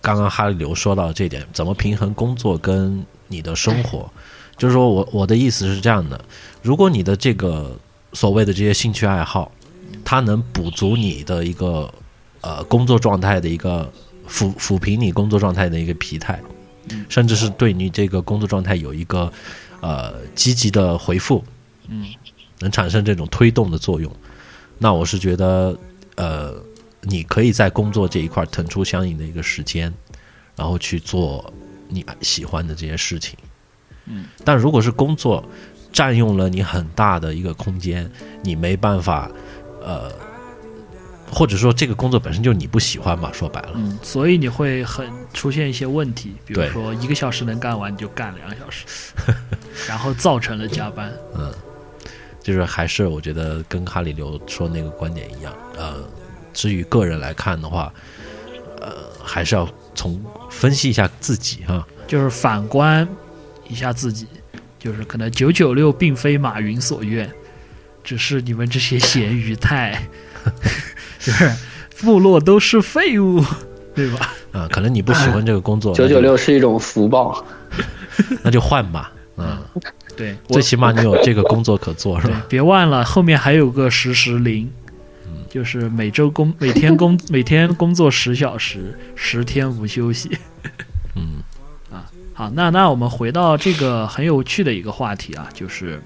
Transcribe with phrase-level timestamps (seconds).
[0.00, 4.10] 刚刚哈利刘说到这点，怎么平衡工作跟你的生活？
[4.56, 6.20] 就是说我我的意思是这样的，
[6.62, 7.78] 如果你的这个
[8.12, 9.50] 所谓的这些兴趣爱好，
[10.04, 11.92] 它能补足你的一个
[12.40, 13.90] 呃工作状态的一个
[14.28, 16.38] 抚抚平你工作状态的一个疲态，
[17.08, 19.32] 甚至是对你这个工作状态有一个
[19.80, 21.42] 呃积极的回复，
[21.88, 22.06] 嗯，
[22.58, 24.14] 能产生这种推动的作用，
[24.78, 25.76] 那我是觉得
[26.16, 26.54] 呃
[27.02, 29.92] 你可以在工作这一块腾出相应的一个时间，
[30.56, 31.52] 然后去做
[31.88, 33.36] 你喜欢的这些事情。
[34.06, 35.44] 嗯，但如果是工作
[35.92, 38.10] 占用了你很大的一个空间，
[38.42, 39.30] 你没办法，
[39.82, 40.10] 呃，
[41.30, 48.86] 或者说这个工作本身就你不喜欢嘛，说白了，嗯，所以你会很出现一些问题，比如说一个小时能干完你就干两个小时，
[49.88, 51.12] 然后造成了加班。
[51.34, 51.52] 嗯，
[52.42, 56.02] 就是还是我觉得跟哈里刘说那个观点一样，呃，
[56.52, 57.92] 至于个人来看的话，
[58.80, 63.06] 呃，还是要从分析一下自己哈，就是反观
[63.68, 64.26] 一下自己，
[64.78, 67.30] 就是可能九九六并非马云所愿，
[68.02, 70.00] 只是你们这些咸鱼太，
[71.20, 71.50] 就是
[72.00, 73.44] 部落都是废物，
[73.94, 74.32] 对吧？
[74.52, 77.44] 啊、可能你不喜欢这个工作，九九六是一种福报，
[78.42, 79.56] 那就换吧，嗯，
[80.16, 84.68] 对，最起码你有这个工作可做是吧？，别忘了后面还有个十十零，
[85.50, 90.30] 就是每周工每天工 每天工作十小时，十天无休息。
[91.16, 91.42] 嗯
[91.92, 96.00] 啊好，那那我们回到这个很有趣的一个话题啊，就是，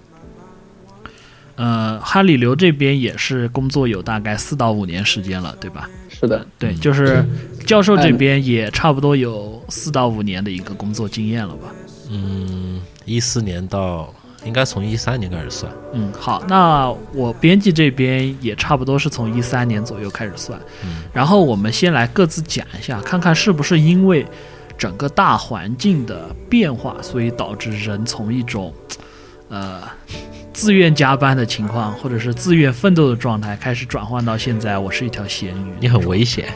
[1.57, 5.89] 呃，哈里刘这边也是工作有大概四到五年时间了，对吧？
[6.09, 7.25] 是的，对，嗯就是
[7.67, 11.69] 教授这边也差不多有四到五年的一个工作经验了吧？
[12.11, 14.13] 嗯，一四年到
[14.45, 24.27] 应该从一三年开始算，嗯，好，那我编辑这边也差不多是从一三年左右开始算，嗯然后我们先来各自讲一下，看看是不是因为
[24.77, 28.73] 整个大环境的变化，所以导致人从一种
[29.49, 29.83] 呃
[30.53, 35.73] 自愿加班的情况，或者是自愿奋斗的状态，开始转换到现在我是一条咸鱼。
[35.81, 36.49] 你很危险，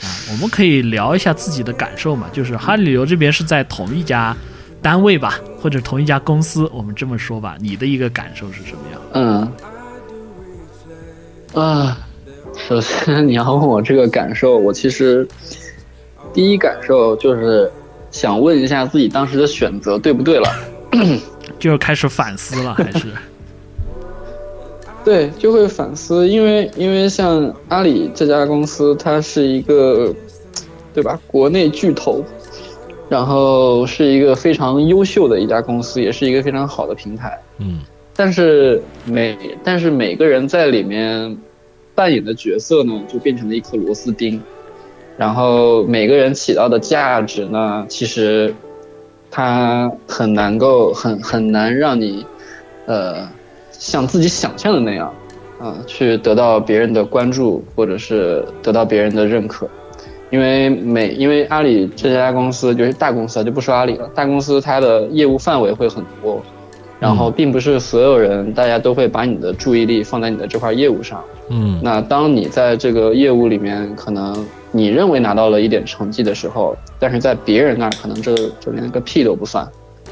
[0.00, 4.36] 啊，我们可以聊一下自己的感受嘛，就是哈里游这边是在同一家
[4.86, 9.00] 单位吧，或者同一家公司，我们这么说吧，你的一个感受是什么样？
[11.54, 11.98] 嗯，啊，
[12.56, 15.26] 首先你要问我这个感受，我其实
[16.32, 17.68] 第一感受就是
[18.12, 20.48] 想问一下自己当时的选择对不对了。
[21.58, 23.08] 就是开始反思了， 还是
[25.04, 30.14] 对，就会反思，因为因为像阿里这家公司，它是一个，
[30.94, 31.18] 对吧？
[31.26, 32.24] 国内巨头，
[33.08, 37.38] 然后是一个非常优秀的一家公司，也是一个非常好的平台。
[37.58, 37.80] 嗯
[38.18, 41.36] 但是每但是每个人在里面
[41.94, 44.42] 扮演的角色呢，就变成了一颗螺丝钉，
[45.18, 48.54] 然后每个人起到的价值呢，其实
[49.30, 52.24] 它很难够很很难让你，
[52.86, 53.28] 呃，
[53.70, 55.12] 像自己想象的那样，
[55.58, 59.68] 啊、去得到别人的关注，或者是得到别人的认可。
[60.30, 66.42] 因为每因为阿里这家公司就是大公司啊，就不说阿里了，大公司它的业务范围会很多，
[66.98, 71.22] 然后并不是所有人大家都会把你的注意力放在你的这块业务上。
[71.48, 79.66] 嗯那当你在这个业务里面，可能你认为拿到了一点成绩的时候，但是在别人那儿可能这就连个屁都不算。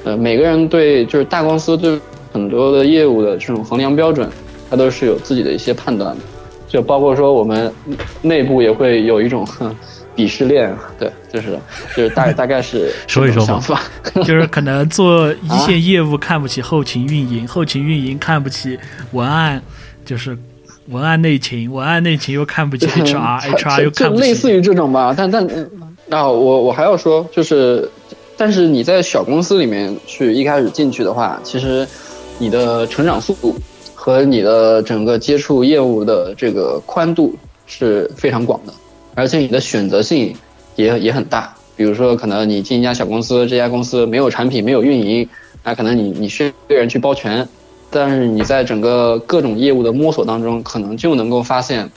[0.04, 1.98] 呃，每个人对就是大公司对
[2.32, 4.28] 很多的业务的这种衡量标准，
[4.70, 6.22] 它都是有自己的一些判断的，
[6.68, 7.72] 就包括说我们
[8.22, 9.74] 内部也会有一种哼
[10.16, 11.58] 鄙视链， 对，就是
[11.96, 13.80] 就是大 大概是说一说想法。
[14.24, 18.78] 就是可能做一线业务看不起后勤运营，后勤运营看不起
[19.12, 19.60] 文案，
[20.04, 20.36] 就是
[20.88, 25.14] 文案内勤，文案内勤又看不起 HR，HR 又看不起，类似于这种吧。
[25.16, 25.46] 但但
[26.06, 27.90] 那啊，我我还要说，就是，
[28.36, 31.86] 但是你在小公司里面去一开始进去的话，其实
[32.38, 33.56] 你的成长速度
[33.94, 37.34] 和你的整个接触业务的这个宽度
[37.66, 38.72] 是非常广的，
[39.14, 40.34] 而且你的选择性
[40.76, 41.54] 也也很大。
[41.76, 45.28] 比如说，可能你进一家小公司，这家公司没有产品，没有运营，
[45.64, 47.46] 那可能你你需要一个人去包全。
[47.90, 51.90] 但是你在整个各种业务的摸索当中，可能就能够发现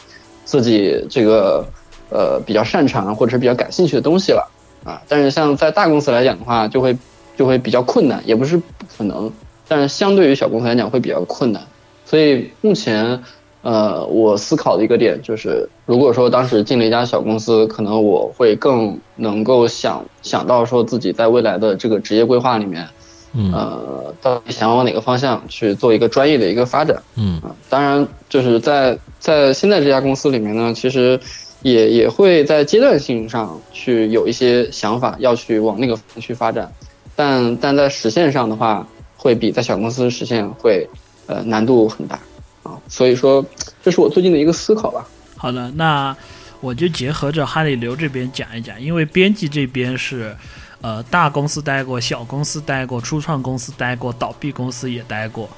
[0.46, 1.64] 自己这个
[2.10, 4.52] 呃比较擅长或者是比较感兴趣的东西了
[4.84, 5.02] 啊。
[5.08, 6.98] 但是像在大公司来讲的话，就会
[7.36, 8.64] 就会比较困难，也不是不
[8.98, 9.32] 可能，
[9.68, 11.62] 但是相对于小公司来讲会比较困难。
[12.06, 13.22] 所以目前
[13.62, 22.88] 呃我思考的一个点就是，如果说当时进了一家小公司，可能我会更能够想想到说自己在未来的这个职业规划里面。
[23.34, 27.54] 嗯呃，到底想往哪个方向去做一个专业的一个发展嗯啊？
[27.70, 31.20] 当然，就是在在现在这家公司里面呢，其实
[31.62, 36.72] 也也会在阶段性上去有一些想法要去往那个方向去发展，
[37.16, 38.88] 但但在实现上的话，
[39.18, 40.88] 会比在小公司实现会
[41.28, 42.18] 呃难度很大
[42.68, 43.46] 啊，所以说
[43.82, 45.08] 这是我最近的一个思考吧。
[45.36, 46.16] 好的，那
[46.60, 50.36] 我就结合着哈里流这边讲一讲，因为编辑这边是。
[50.80, 55.50] 呃，大公司待过，小公司待过，初创公司待过，倒闭公司也待过，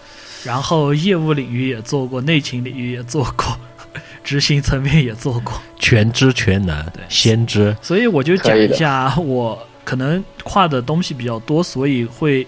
[0.45, 3.45] 然后业务领域也做过，内勤领域也做过，
[4.23, 7.75] 执行层面也做过，全知全能，对，先知。
[7.81, 12.47] 所以我就讲一下，我可能跨的东西比较多，所以会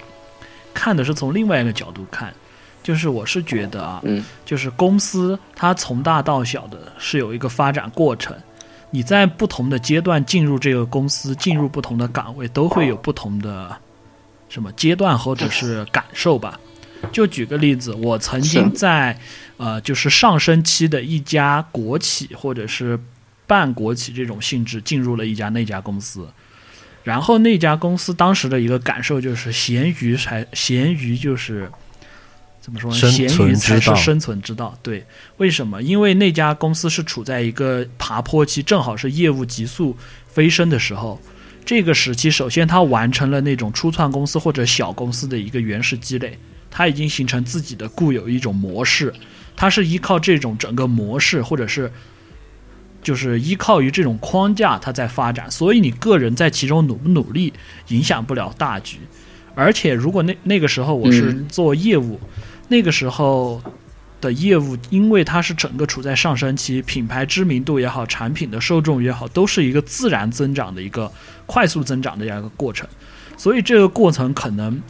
[0.74, 2.34] 看的是从另外一个角度看，
[2.84, 8.36] 就是我是觉得啊，嗯，就是公司它从大到小的是有一个发展过程。
[8.90, 13.74] 你在不同的阶段进入这个公司，进入不同的岗位，都会有不同的
[14.50, 16.60] 什么阶段或者是感受吧。
[17.12, 19.18] 就举个例子，我曾经在
[19.56, 23.00] 呃，就是上升期的一家国企或者是
[23.48, 26.28] 半国企这种性质进入了一家那家公司，
[27.04, 31.72] 然后那家公司当时的一个感受就是咸鱼才咸鱼就是。
[32.62, 32.92] 怎么说？
[32.92, 34.78] 咸鱼才是生存之道。
[34.84, 35.04] 对，
[35.38, 35.82] 为什么？
[35.82, 39.98] 因为那家公司是处在一个爬坡期，正好是业务急速
[40.28, 41.20] 飞升的时候。
[41.66, 46.38] 这个时期，首先它完成了那种初创公司或者小公司的一个原始积累，
[46.70, 49.12] 它已经形成自己的固有一种模式。
[49.56, 51.92] 它是依靠这种整个模式，或者是
[53.02, 55.50] 就是依靠于这种框架，它在发展。
[55.50, 57.52] 所以你个人在其中努不努力，
[57.88, 59.00] 影响不了大局。
[59.54, 62.20] 而且，如果那那个时候我是做业务。
[62.72, 63.62] 那个时候
[64.22, 71.12] 的业务，因为它是整个处在上升期，品牌知名度也好，产品的受众也好，都是一个自然增长的一个
[71.46, 72.88] 快速增长的这样一个过程，
[73.36, 74.82] 所以这个过程可能，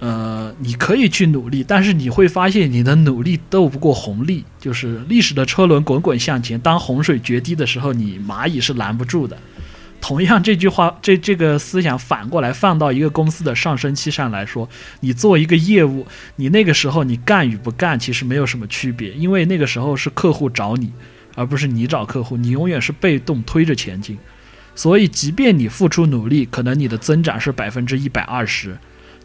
[0.00, 9.38] 呃，你可以去努力，但是你会发现你的努力斗不过红利，就是历史的车轮滚滚向前，当洪水决堤的时候，你蚂蚁是拦不住的。
[10.00, 14.68] 同样，这句话，这这个思想反过来放到一个公司的上升期上来说，
[15.00, 16.06] 你做一个业务，
[16.36, 20.90] 你那个时候你干与不干其实没有什么区别，因为那个时候是客户找你，
[21.34, 24.18] 而不是你找客户，你永远是被动推着前进。
[24.74, 28.76] 所以，即便你付出努力，可能你的增长是百分之一百二十，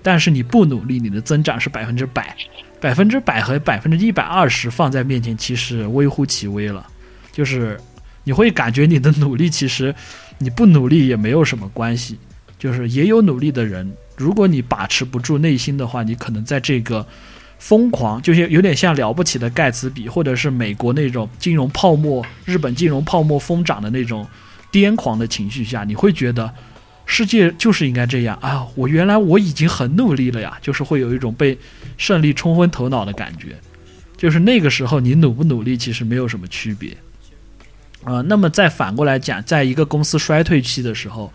[0.04, 2.36] 但是你不努力，你的增长是百分之百。
[2.81, 6.86] 百分之百和百分之一百二十放在面前，其实微乎其微了。
[7.31, 7.80] 就是
[8.25, 9.95] 你会感觉你的努力 其实。
[10.38, 12.18] 你不努力也没有什么关系，
[12.60, 13.89] 就是也有努力的人。
[14.18, 17.07] 如果你把持不住内心的话，你可能在这个
[17.57, 24.27] 疯狂，就是有点像了不起的盖茨比，或者是美国那种金融泡沫、日本金融泡沫疯涨的那种
[24.74, 26.54] 癫狂的情绪下，你会觉得
[27.06, 28.68] 世界就是应该这样啊！
[28.75, 31.57] 我原来我已经很努力了呀，就是会有一种被
[31.95, 33.56] 胜利冲昏头脑的感觉。
[34.18, 36.98] 就是那个时候，你努不努力其实没有什么区别。
[38.06, 41.34] 呃，那么再反过来讲，在一个公司衰退期的时候，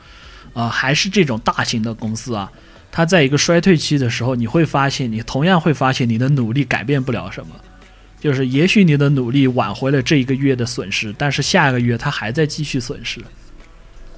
[0.52, 2.50] 呃，还是这种大型的公司啊，
[2.92, 7.54] 它在一个衰退期的时候，你会发现，你同样会发现你的努力改变不了什么，
[8.20, 13.20] 就是也许你的努力挽回了这一个月的损失，但是下个月它还在继续损失，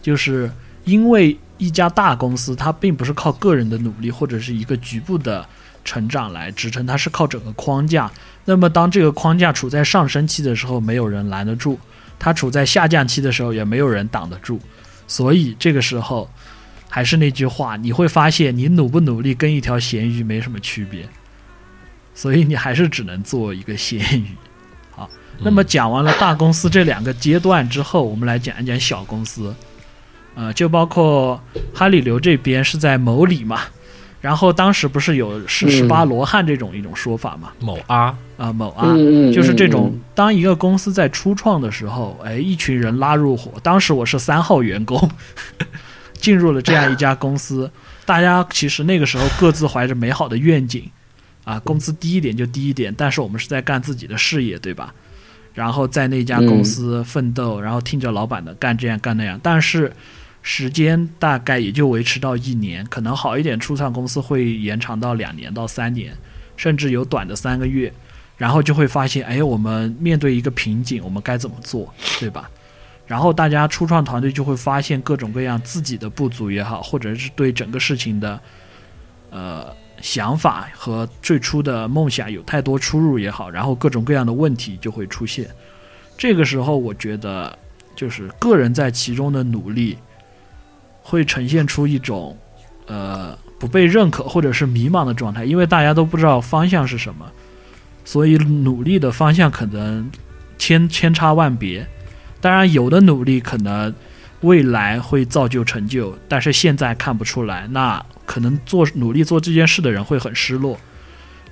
[0.02, 0.50] 就是
[0.84, 5.46] 因为一家大公司它并不是靠个人的努力或者是一个局部的
[5.84, 8.10] 成长来支撑，它是靠整个框架。
[8.44, 11.78] 那么当这个框架处在上升期的时候，没有人拦得住。
[12.24, 14.60] 它处在下降期的时候，也没有人挡得住，
[15.08, 16.30] 所以这个时候，
[16.88, 21.08] 还是那句话，你会发现你努不努力跟一条咸鱼没什么区别，
[22.14, 24.26] 所以你还是只能做一个咸鱼。
[24.94, 25.10] 好，
[25.40, 29.52] 那么讲完了大公司这两个阶段之后，我们来讲一讲小公司，
[30.36, 31.42] 呃，就包括
[31.74, 33.62] 哈里流这边是在某里嘛。
[34.22, 37.50] 然后当时不是有是十八罗汉这种一种说法嘛？
[37.58, 38.94] 某阿啊，某阿，
[39.34, 39.92] 就是这种。
[40.14, 43.52] 当一个公司在初创的时候，哎，一群人拉入伙。
[43.64, 45.10] 当时我是三号员工，
[46.14, 47.68] 进入了这样一家公司。
[48.06, 50.88] 大家其实那个时候各自怀着美好的愿景，
[51.42, 54.94] 啊，工资低一点就低一点，但是我们是在干自己的事业，对吧？
[55.52, 59.92] 然后在那家公司奋斗，然后听着老板的干这样干那样，但是。
[60.42, 66.12] 时间大概也就维持到一年，可能好一点，初创公司会延长到两年到三年，
[66.56, 67.92] 甚至有短的三个月，
[68.36, 72.50] 然后就会发现，哎，我们面对一个瓶颈，我们该怎么做，对吧？
[73.06, 78.40] 然后大家初创团队就会发现各种各样自己的不足也好，或者是对整个事情的，
[79.30, 85.46] 呃，想法和最初的梦想有太多出入也好，然后各种各样的问题就会出现。
[86.18, 87.56] 这个时候，我觉得
[87.94, 89.96] 就是个人在其中的努力。
[91.02, 92.36] 会呈现出一种，
[92.86, 97.30] 呃，不被认可或者是迷茫的状态，因为大家都不知道方向是什么，
[98.04, 100.10] 所以努力的方向可能
[100.56, 101.86] 千千差万别。
[102.40, 103.94] 当然，有的努力可能
[104.40, 110.78] 未来会造就成就，但是现在看不出来，那可能做努力做这件事的人会很失落。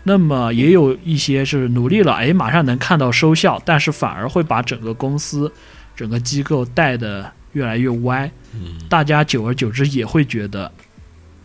[0.02, 5.52] 那么也有一些是努力了，哎，马上能看到收效，但是反而会把整个公司、
[5.94, 8.30] 整个机构带的越来越歪。
[8.54, 10.70] 嗯大家久而久之也会觉得，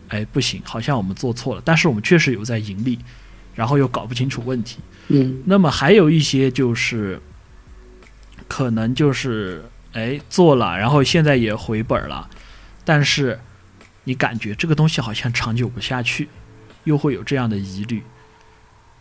[0.08, 2.98] 哎，不行，好像我们做错了，但是我们确实有在盈利，
[3.54, 4.78] 然后又搞不清楚问题。
[5.08, 7.20] 嗯那么还有一些就是，
[8.48, 12.28] 可能就是哎做了，然后现在也回本了，
[12.84, 13.38] 但是
[14.04, 16.28] 你感觉这个东西好像长久不下去，
[16.84, 18.02] 又会有这样的疑虑。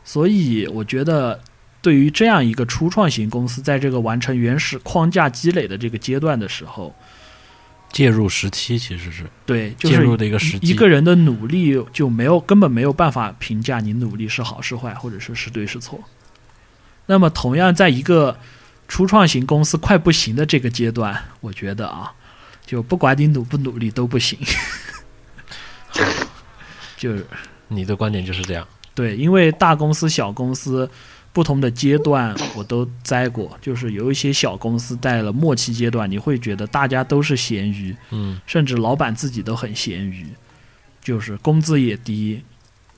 [0.03, 1.41] 所以我觉得，
[1.85, 6.95] 对于这样一个初创型公司，在这个完成原始框架积累的这个阶段的时候，
[7.91, 16.03] 介入时期其实是对，就介入的一个时机一个人的努力就没有根本没有办法评价你努力是好是坏，或者是是对是错。
[17.05, 18.35] 那么，同样在一个
[18.87, 22.11] 初创型公司快不行的这个阶段，我觉得啊，
[22.65, 24.39] 就不管你努不努力都不行。
[26.97, 27.27] 就是
[27.67, 28.67] 你的观点就是这样。
[28.95, 30.89] 对，因为大公司、小公司
[31.35, 40.27] 不同的阶段我都栽过，就是有一些小公司在了末期阶段，你会觉得大家都是咸鱼，嗯甚至老板自己都很咸鱼，
[41.01, 42.41] 就是工资也低，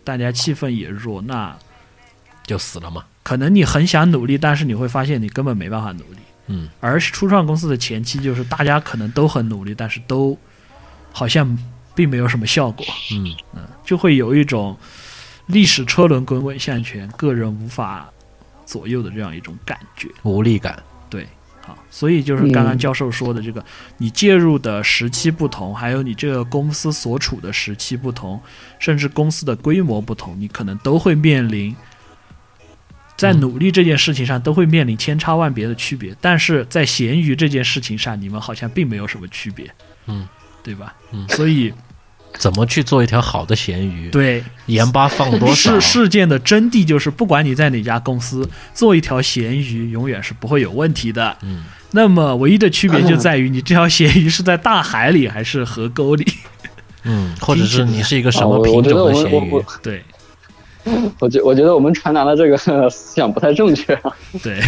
[0.03, 1.57] 大家气氛也弱，那
[2.45, 3.03] 就死了嘛。
[3.23, 6.19] 可能你很想努力，但是你会发现你根本没办法努力。
[6.45, 10.37] 嗯而初创公司的前期就是大家可能都很努力，但是都
[11.11, 11.57] 好像
[11.95, 14.77] 并没有什么效果，嗯嗯就会有一种
[15.47, 18.13] 历史车轮滚滚向前，个人无法
[18.67, 20.07] 左右的这样一种感觉。
[20.21, 20.77] 无力感。
[21.09, 21.25] 对，
[21.61, 23.65] 好，所以就是刚刚嗯教授说的这个，
[23.97, 28.39] 你介入的时期不同，还有你这个公司所处的时期不同，
[28.77, 31.75] 甚至公司的规模不同，你可能都会面临
[33.15, 39.73] 在嗯努力这件事情上都会面临千差万别的区别，但是在咸鱼这件事情上，你们好像并没有什么区别，
[40.07, 40.27] 嗯，
[40.61, 40.93] 对吧？
[41.11, 41.73] 嗯所以
[42.37, 44.09] 怎么去做一条好的咸鱼？
[44.09, 45.81] 对盐巴放多少事？
[45.81, 51.35] 事件的真谛就是，不管你在哪家公司做一条咸鱼，永远是不会有问题的。
[51.41, 56.25] 嗯，那么唯一的区别就在于你这条咸鱼是在大海里还是河沟里。
[57.03, 59.63] 嗯，或者是你是一个什啊么品种的咸鱼？
[59.81, 60.03] 对
[61.19, 64.15] 我觉我觉得我们传达的这个思想不太正确啊。
[64.43, 64.59] 对，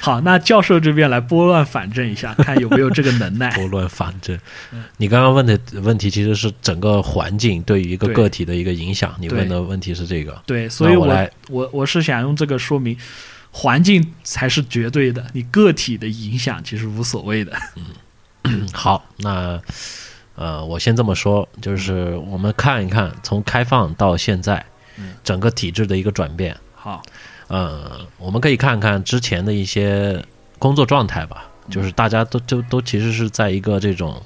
[0.00, 3.50] 好，那教授这边来拨乱反正一下，看有没有这个能耐。
[3.56, 4.38] 拨乱反正。
[4.96, 10.40] 你刚刚问的问题其实是整个环境对于一个个体的一个影响，你问的问题是这个。
[10.46, 12.96] 对，所以我我来我我是想用这个说明，
[13.50, 17.52] 环境才是绝对的，你个体的影响其实无所谓的。
[18.44, 19.60] 嗯 好，那
[20.34, 24.64] 呃，我先这么说，就是我们看一看从开放到现在，嗯
[25.22, 26.56] 整个体制的一个转变。
[26.74, 27.02] 好，
[27.48, 30.24] 呃，我们可以看看之前的一些
[30.58, 34.22] 工作状态吧，就是大家都都都其实是在一个这种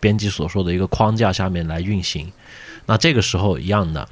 [0.00, 2.30] 编辑所说的一个框架下面来运行。
[2.86, 4.08] 那这个时候一样的，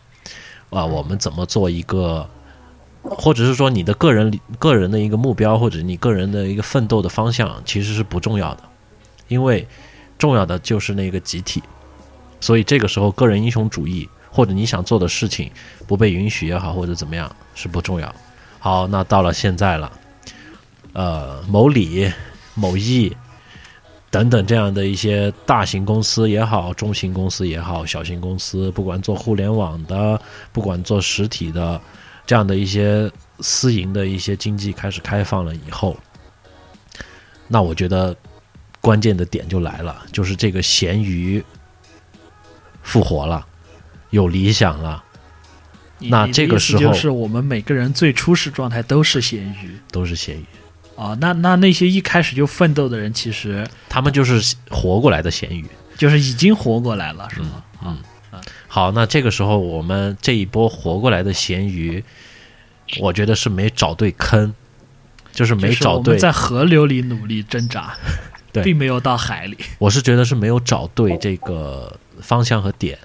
[0.71, 2.28] 啊、我们怎么做一个，
[3.02, 8.62] 或者是说你的个人个人的一个目标，或者你个人的一个奋斗的方向，其实是不重要的，
[9.28, 9.66] 因为
[10.18, 11.62] 重要的就是那个集体。
[12.40, 15.49] 所以这个时候，个人英雄主义或者你想做的事情
[15.87, 18.12] 不被允许也好，或者怎么样是不重要。
[18.59, 19.93] 好，那到了现在了，
[20.95, 22.11] 呃，某理、
[22.55, 23.15] 某易
[24.11, 30.21] 等等这样的一些大型公司也好，中型公司也好，小型公司，不管做互联网的，
[30.53, 31.81] 不管做实体的，
[32.27, 33.11] 这样的一些
[33.41, 35.97] 私营的一些经济开始开放了以后，
[37.49, 38.15] 那我觉得
[38.81, 41.45] 关键的点就来了，就是这个咸鱼
[42.83, 43.47] 复活了，
[44.12, 45.02] 有理想了，
[45.99, 50.47] 那这个时候就是我们每个人最初始状态都是咸鱼都是咸鱼。
[50.95, 55.66] 哦、那那那些一开始就奋斗的人，其实他们就是活过来的咸鱼。
[55.97, 57.62] 就是已经活过来了，是吗？
[57.85, 57.99] 嗯，
[58.66, 62.02] 好，那这个时候我们这一波活过来的咸鱼，
[63.00, 64.52] 我觉得是没找对坑，
[65.33, 66.19] 就是没找对。
[66.19, 67.95] 在河流里努力挣扎，
[68.52, 69.57] 对并没有到海里。
[69.78, 72.99] 我是觉得是没有找对这个方向和点。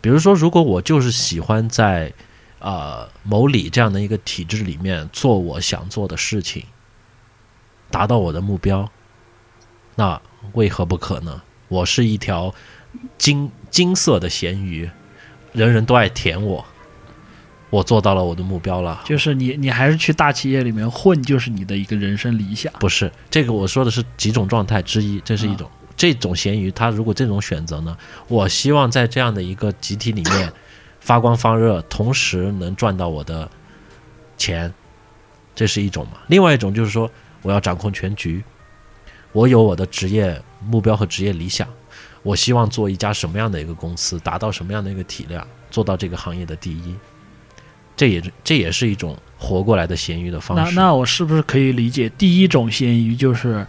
[0.00, 2.12] 比如说，如果我就是喜欢在
[2.60, 6.64] 呃某理这样的一个体制里面做我想做的事情，
[7.90, 8.90] 达到我的目标，
[9.96, 10.20] 那
[10.52, 11.42] 为何不可呢？
[11.68, 12.54] 我是一条
[13.18, 14.88] 金金色的咸鱼，
[15.52, 16.64] 人人都爱舔我，
[17.70, 19.02] 我做到了我的目标了。
[19.04, 22.72] 就是你，你还是去大企业里面混，就是你的一个人生理想。
[22.80, 25.70] 不是这个，我说的是几种状态之一，这是一种。
[25.98, 27.94] 这种咸鱼，它如果这种选择呢，
[28.28, 30.50] 我希望在这样的一个集体里面
[31.00, 33.50] 发光发热，同时能赚到我的
[34.38, 34.72] 钱，
[35.54, 36.20] 这是一种嘛。
[36.28, 37.10] 另外一种就是说，
[37.42, 38.42] 我要掌控全局，
[39.32, 41.68] 我有我的职业目标和职业理想，
[42.22, 46.94] 我希望做一家什么样的一个公司，达到什么样的一个体量，做到这个行业的第一。
[47.96, 50.74] 这也这也是一种活过来的咸鱼的方式。
[50.76, 53.66] 那那我是不是可以理解，第一种咸鱼就是，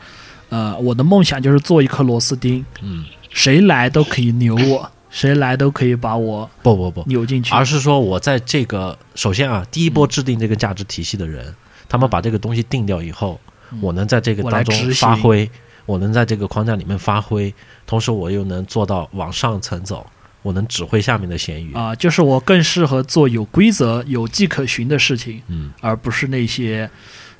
[0.49, 7.53] 呃，我的梦想就是做一颗螺丝钉，嗯，谁来都可以扭我，谁来都可以把我不不不，扭进去。
[7.53, 11.53] 而是说我在这个首先啊，第一波制定这个价值体系的人，
[11.87, 13.39] 他们把这个东西定掉以后，
[13.81, 15.49] 我能在这个当中发挥，
[15.85, 17.53] 我能在这个框架里面发挥，
[17.85, 20.05] 同时我又能做到往上层走，
[20.41, 21.73] 我能指挥下面的咸鱼。
[21.73, 26.89] 啊、就是我更适合做有规则、有迹可循的事情，嗯，而不是那些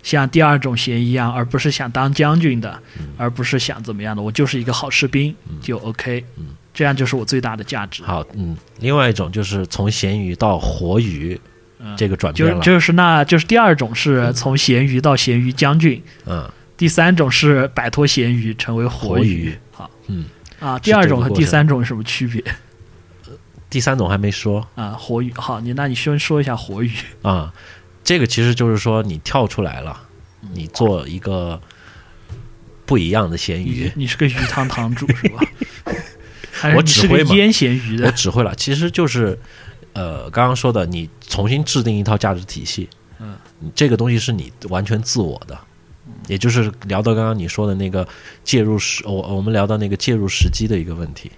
[0.02, 3.08] 像第二种嫌疑一样，而不是想当将军的，嗯。
[3.18, 6.46] 而不是想怎么样的，我就是一个好士兵、就 OK，嗯。
[6.74, 8.04] 这样就是我最大的价值。
[8.04, 11.40] 好，嗯，另外一种就是从咸鱼到活鱼，
[11.80, 11.96] 嗯。
[11.98, 16.50] 这个转变了，就就是那就是第二种是从咸鱼到咸鱼将军，嗯。
[16.78, 19.58] 第三种是摆脱咸鱼成为活活鱼。
[19.72, 19.90] 好。
[20.08, 20.26] 嗯，
[20.60, 22.42] 啊，第二种和第三种有什么区别？
[23.70, 24.66] 第三种还没说。
[24.74, 24.92] 啊？
[24.92, 26.90] 活鱼好，你那你先说一下活鱼。
[27.22, 27.54] 啊、
[28.10, 30.02] 这个其实就是说你跳出来了，
[30.54, 31.62] 你做一个
[32.84, 33.84] 不一样的咸鱼。
[33.94, 35.40] 你，你是个鱼塘堂主是吧？
[36.76, 37.36] 我你是个指挥嘛。
[37.36, 38.12] 腌咸鱼我的？
[38.14, 39.38] 指挥了，其实就是
[39.94, 42.90] 呃刚刚说的，你重新制定一套价值体系，
[43.20, 43.38] 嗯，
[43.76, 45.56] 这个东西是你完全自我的，
[46.28, 48.08] 也就是聊到刚刚你说的那个
[48.44, 51.32] 介入时，我我们聊到那个介入时机的一个问题，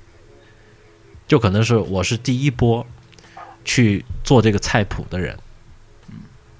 [1.27, 2.87] 就可能是我是第一波
[3.65, 5.37] 去做这个菜谱的人，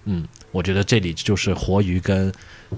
[0.06, 2.34] 嗯，我觉得这里就是活鱼跟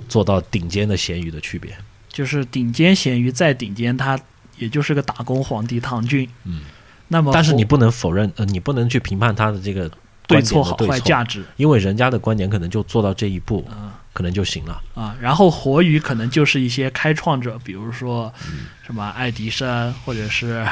[0.09, 1.75] 做到顶尖的咸鱼的区别，
[2.09, 4.19] 就是顶尖咸鱼再顶尖，他
[4.57, 6.29] 也就是个打工皇帝唐骏。
[6.43, 6.61] 嗯，
[7.07, 9.89] 那么但是你不能否认，呃，你不能去评判他的这个
[10.27, 11.43] 对错好坏价值。
[11.57, 14.79] 因为人家的观点可能就做到这一步，嗯可能就行了。
[14.93, 20.63] 啊，然后活鱼可能就是一些开创者，比如说嗯什么爱迪生或者是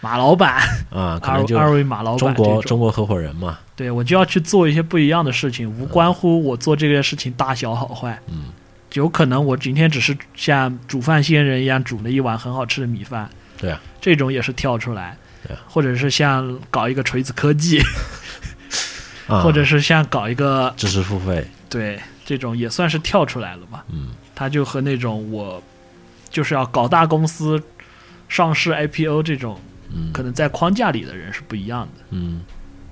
[0.00, 0.56] 马老板，
[0.90, 8.18] 啊，可二能就二位马老板中国中国合伙人嘛，对我就要去做一些不一样的事情，无关乎我做这件事情大小好坏。
[8.28, 8.44] 嗯，
[8.94, 15.16] 有可能我今天只是像煮饭仙人一样煮了一碗很好吃的米饭，对啊，这种也是跳出来。
[15.46, 15.60] 对啊。
[15.68, 17.80] 或者是像搞一个锤子科技，
[19.26, 23.82] 啊，或者是像搞一个知识付费，对这种也算是跳出来了嘛？
[23.92, 25.62] 嗯，他就和那种我
[26.30, 27.60] 就是要搞大公司、
[28.28, 29.58] 上市 IPO 这种，
[29.90, 32.04] 嗯可能在框架里的人是不一样的。
[32.10, 32.42] 嗯，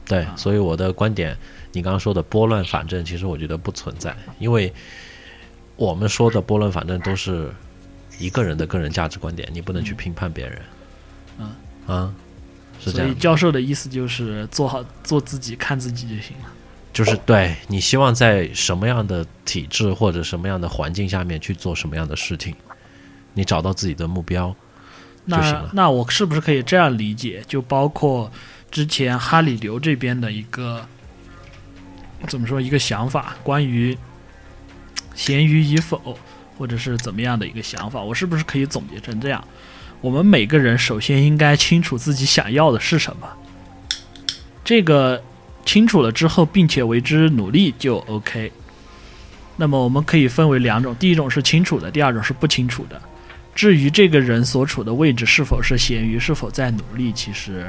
[0.07, 1.37] 对啊，所以我的观点，
[1.73, 4.73] 你刚刚说的拨乱反正，其实我觉得不存在，因为
[5.77, 7.51] 我们说的拨乱反正都是
[8.19, 10.63] 一个人的个人价值观点，你不能去评判别人。
[11.39, 11.55] 嗯
[11.87, 12.15] 啊，
[12.81, 16.53] 是这所以样，教授的意思就是做好做自己，看自己就行了。
[16.93, 22.57] 就是对你希望在什么样的体制或者什么样的环境下面去做什么样的事情，
[23.35, 24.57] 你找到自己的目标
[25.27, 25.65] 那。
[25.73, 27.43] 那我是不是可以这样理解？
[27.47, 28.31] 就包括
[28.71, 30.87] 之前哈里流这边的一个
[32.27, 33.97] 怎么说一个想法，关于
[35.15, 36.19] 咸鱼与否，
[36.59, 39.45] 或者是怎么样的一个想法，我是不是可以总结成这样？
[40.01, 43.27] 我们每个人首先应该清楚自己想要的是什么，
[44.63, 45.23] 这个
[45.65, 48.53] 清楚了之后，并且为之努力就 OK。
[49.57, 53.01] 那么我们可以分为两种，第一种是清楚的，第二种是不清楚的。
[53.57, 57.69] 至于这个人所处的位置是否是咸鱼，是否在努力，其实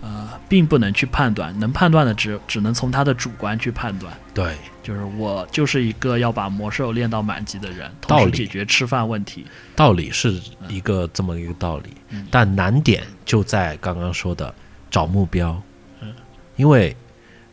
[0.00, 4.16] 呃并不能去判断，能判断的只只能从他的主观去判断。
[4.32, 9.44] 对，就是我就是一个要把魔兽练到满级的人，同时解决吃饭问题。
[9.74, 11.90] 道理是一个这么一个道理，
[12.30, 14.54] 但难点就在刚刚说的
[14.88, 15.60] 找目标，
[16.00, 16.14] 嗯。
[16.54, 16.96] 因为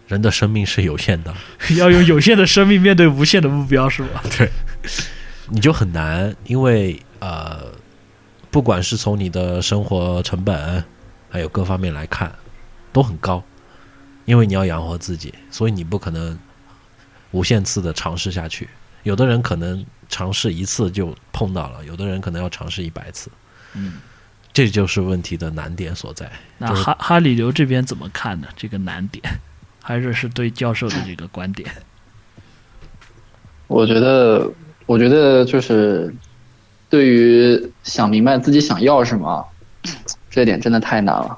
[0.08, 1.34] 人的生命是有限的，
[1.78, 4.24] 要用有限的生命面对无限的目标，是吧？
[4.38, 4.48] 对。
[5.48, 7.72] 你就很难，因为呃，
[8.52, 10.84] 不管是从你的生活成本，
[11.30, 12.34] 还有各方面来看，
[12.92, 13.44] 都很高，
[14.26, 16.38] 因为你要养活自己，所以你不可能
[17.32, 18.70] 无限次的尝试下去。
[19.04, 23.30] 有的人可能尝试一次就碰到了，有的人可能要尝试一百次，
[23.74, 23.94] 嗯，
[24.52, 26.26] 这就是问题的难点所在。
[26.26, 26.32] 就
[26.68, 28.48] 是那哈哈里流这边怎么看呢？
[28.56, 29.24] 这个难点，
[29.84, 31.72] 还是是对教授的这个观点？
[33.68, 34.48] 我觉得，
[34.86, 36.14] 我觉得就是
[36.90, 39.46] 对于想明白自己想要什么，
[40.30, 41.38] 这一点真的太难了。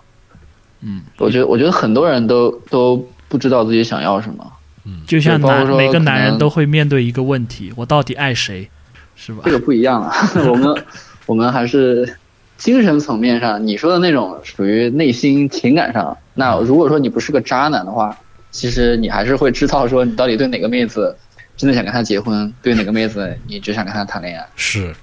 [0.81, 4.53] 嗯，我觉得，我觉得很多人都都不知道自己想要什么。
[4.85, 8.69] 嗯就像男每个男人都会面对一个问题：我到底爱谁？
[9.15, 9.51] 是吧这？
[9.51, 10.13] 个不一样啊，
[10.47, 10.83] 我们
[11.25, 12.17] 我们还是
[12.57, 16.15] 精神层面上，你说的那种属于内心情感上。
[16.35, 18.15] 那如果说你不是个渣男的话，
[18.51, 21.13] 其实你还是会知道说你到底对哪个妹子
[21.57, 24.47] 真的想跟她结婚，对哪个妹子你只想跟她谈恋爱。
[24.55, 24.95] 是，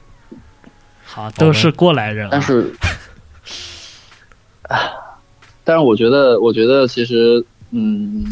[1.15, 2.31] 好，都是过来人、啊。
[2.33, 2.75] 但是，
[4.63, 4.77] 啊，
[5.63, 8.25] 但是我觉得，我觉得其实，嗯，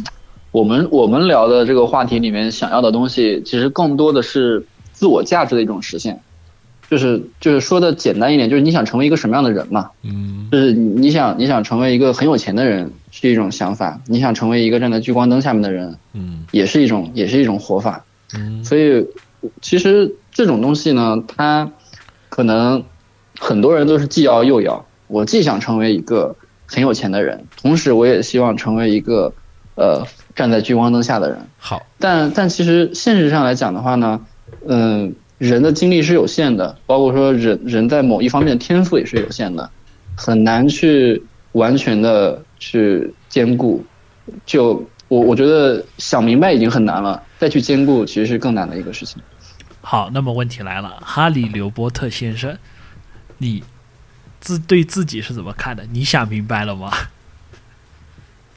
[0.50, 6.20] 我们我们聊的这个话题里面想要的东西，其实更多的是自我价值的一种实现。
[6.90, 9.88] 就是就是说的简单一点，就是你想成为一个什么样的人嘛？
[10.02, 18.04] 嗯就是你想你想成为一个很有钱的人是一种想法，你想成为一个站在聚光灯下面的人嗯也是一种也是一种活法。
[18.34, 19.06] 嗯所以
[19.60, 21.70] 其实这种东西呢，它
[22.32, 22.82] 可能
[23.38, 24.82] 很多人都是既要又要。
[25.06, 29.30] 我既想成为一个很有钱的人，同时我也希望成为一个
[29.74, 30.02] 呃
[30.34, 31.38] 站在聚光灯下的人。
[31.58, 34.18] 好，但但其实现实上来讲的话呢，
[34.66, 39.68] 嗯、人的精力是有限的，包括说人人在某一方面的天赋也是有限的，
[40.16, 43.84] 很难去完全的去兼顾。
[44.46, 49.20] 就我我觉得想明白已经很难了，再去兼顾其实是更难的一个事情。
[49.82, 52.56] 好，那么问题来了，哈利刘伯特先生，
[53.38, 53.62] 你
[54.40, 55.84] 自对自己是怎么看的？
[55.92, 56.90] 你想明白了吗？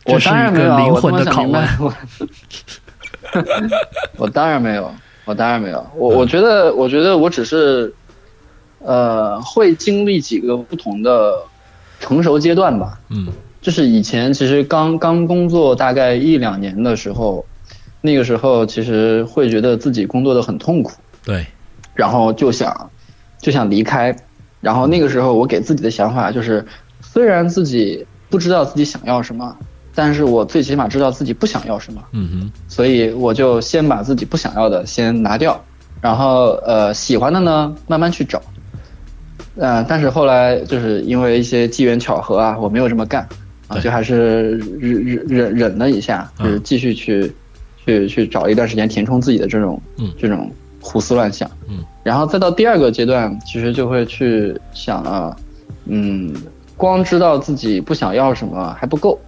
[0.06, 1.68] 我这是一个当然没有啊，我灵魂的拷问。
[1.80, 1.94] 我
[4.26, 4.94] 我当然没有，
[5.26, 5.86] 我当然没有。
[5.96, 7.94] 我我觉得，我觉得我只是，
[8.80, 11.34] 呃，会经历几个不同的
[12.00, 13.00] 成熟阶段吧。
[13.10, 13.28] 嗯
[13.62, 17.44] 就是以前其实刚刚工作大概一两年的时候，
[18.02, 20.92] 那个时候其实会觉得自己工作的很痛苦，
[21.26, 21.46] 对，
[21.94, 22.90] 然后就想
[23.40, 24.16] 就想离开。
[24.62, 26.66] 然后那个时候我给自己的想法就是，
[27.02, 29.56] 虽然自己不知道自己想要什么，
[29.94, 32.04] 但是我最起码知道自己不想要什么。
[32.14, 35.64] 嗯哼，所以我就先把自己不想要的先拿掉，
[36.02, 38.42] 然后呃喜欢的呢慢慢去找。
[39.58, 43.28] 呃，但是后来就是因为一些机缘巧合啊，我没有这么干
[43.68, 47.32] 啊，就还是忍忍忍忍了一下，就是嗯继续去、
[47.86, 50.52] 去去找一段时间填充自己的这种、嗯这种
[50.86, 51.50] 胡思乱想。
[51.67, 55.36] 嗯，然后再到第二个阶段，其实就会去想啊，
[55.86, 56.32] 嗯，
[56.78, 59.19] 光知道自己不想要什么还不够，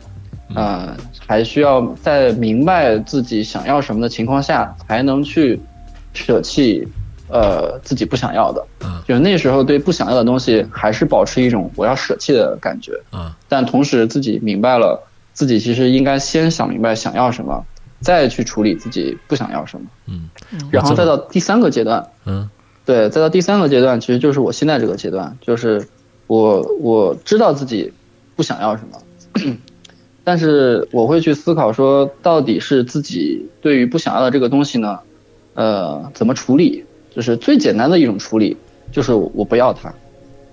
[0.53, 5.59] 呃，还需要在明白自己想要什么的情况下，才能去
[6.13, 6.87] 舍弃，
[7.27, 8.63] 呃，自己不想要的。
[8.83, 17.65] 嗯就那时候对不想要的东西，还是保持一种我要舍弃的感觉，啊但同时自己明白了，自己其实应该先想明白想要什么，
[18.01, 20.29] 再去处理自己不想要什么，嗯
[20.71, 22.49] 然后再到第三个阶段，嗯
[22.85, 25.87] 对，再到第三个阶段，其实就是我现在这个阶段，就是
[26.27, 27.91] 我我知道自己
[28.35, 29.55] 不想要什么，
[30.23, 34.99] 但是我会去思考说，到底是自己对于不想要的这个东西呢，
[35.53, 36.83] 呃，怎么处理？
[37.15, 38.55] 就是最简单的一种处理，
[38.91, 39.91] 就是我不要它。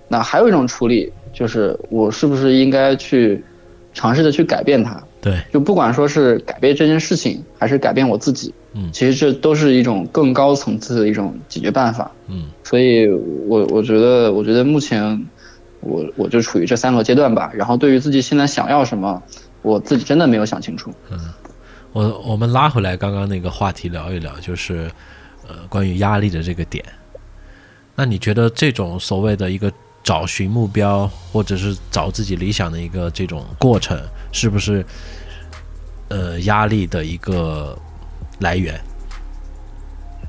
[0.08, 3.44] 那还有一种处理，就是我是不是应该去
[3.92, 5.02] 尝试着去改变它？
[5.24, 12.10] 对，就不管说是改变这件事情，还是改变我自己，嗯其实这都是一种更高层次的一种解决办法。
[12.28, 13.08] 嗯所以
[13.48, 15.26] 我我觉得，我觉得目前
[15.80, 17.50] 我我就处于这三个阶段吧。
[17.54, 19.22] 然后对于自己现在想要什么，
[19.62, 20.92] 我自己真的没有想清楚。
[21.10, 21.18] 嗯
[21.94, 24.90] 我我们拉回来刚刚那个话题聊一聊，就是
[25.48, 26.84] 呃关于压力的这个点。
[27.94, 29.72] 那你觉得这种所谓的一个
[30.04, 33.98] 找寻目标，或者是找自己理想的一个这种过程，
[34.30, 34.84] 是不是
[36.08, 37.76] 呃压力的一个
[38.38, 38.78] 来源？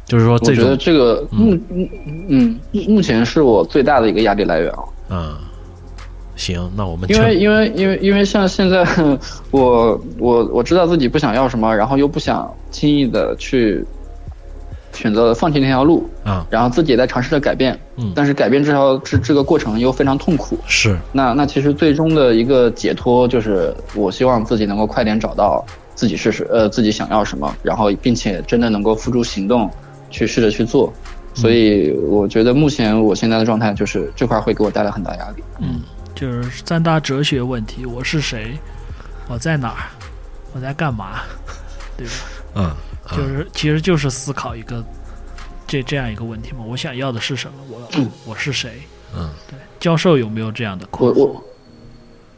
[0.06, 1.90] 就是说我觉得这个目嗯
[2.30, 4.84] 嗯目前是我最大的一个压力来源啊。
[5.10, 5.36] 嗯，
[6.36, 8.86] 行，那我们因为因为因为因为像现在
[9.50, 13.84] 我我我知道自己不想要什么，然后又不想轻易的去
[14.96, 20.58] 选择放弃那条路，啊然后自己也在尝试着改变，嗯但是改变这条这这个过程又非常痛苦。
[20.66, 29.70] 是那那其实最终的一个解脱就是，我希望自己能够快点找到自己是什呃自己想要什么，然后并且真的能够付诸行动，
[30.10, 30.92] 去试着去做。
[31.34, 35.44] 所以我觉得目前我现在的状态就是这块会给我带来很大压力。
[35.60, 35.82] 嗯，
[36.16, 38.58] 就是三大哲学问题：我是谁？
[39.28, 39.84] 我在哪儿？
[40.54, 41.20] 我在干嘛？
[41.98, 42.14] 对吧？
[42.56, 42.72] 嗯
[43.12, 44.84] 就是其实就是思考一个
[45.68, 46.60] 这这样一个问题嘛。
[46.66, 47.58] 我想要的是什么？
[47.70, 48.82] 我我是谁？
[49.16, 51.42] 嗯对，教授有没有这样的困惑？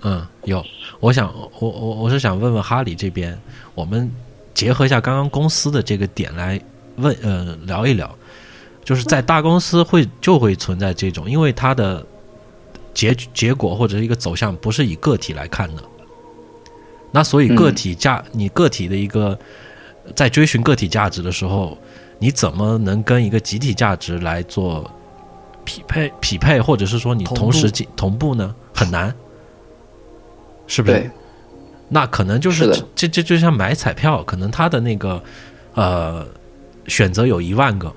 [0.02, 0.64] 嗯，有，
[1.00, 3.40] 我想我我我是想问问哈里这边，
[3.74, 4.12] 我们
[4.54, 6.62] 结合一下刚刚公司的这个点来
[6.98, 8.14] 问呃聊一聊，
[8.84, 12.06] 就是在大公司会就会存在这种，因为它的
[12.94, 15.82] 结结果或者是一个走向不是以个体来看的，
[17.12, 19.38] 那所以个体价、你个体的一个
[20.16, 21.78] 在追寻个体价值的时候，
[22.20, 24.90] 你怎么能跟一个集体价值来做
[25.66, 28.56] 匹配匹配，或者是说你同同时同步呢？
[28.74, 29.14] 很难，
[30.68, 31.10] 是不是？
[31.90, 35.24] 那可能就是是这这就像买彩票，可能他的那个
[35.74, 36.28] 呃
[36.88, 37.92] 选择有一万个，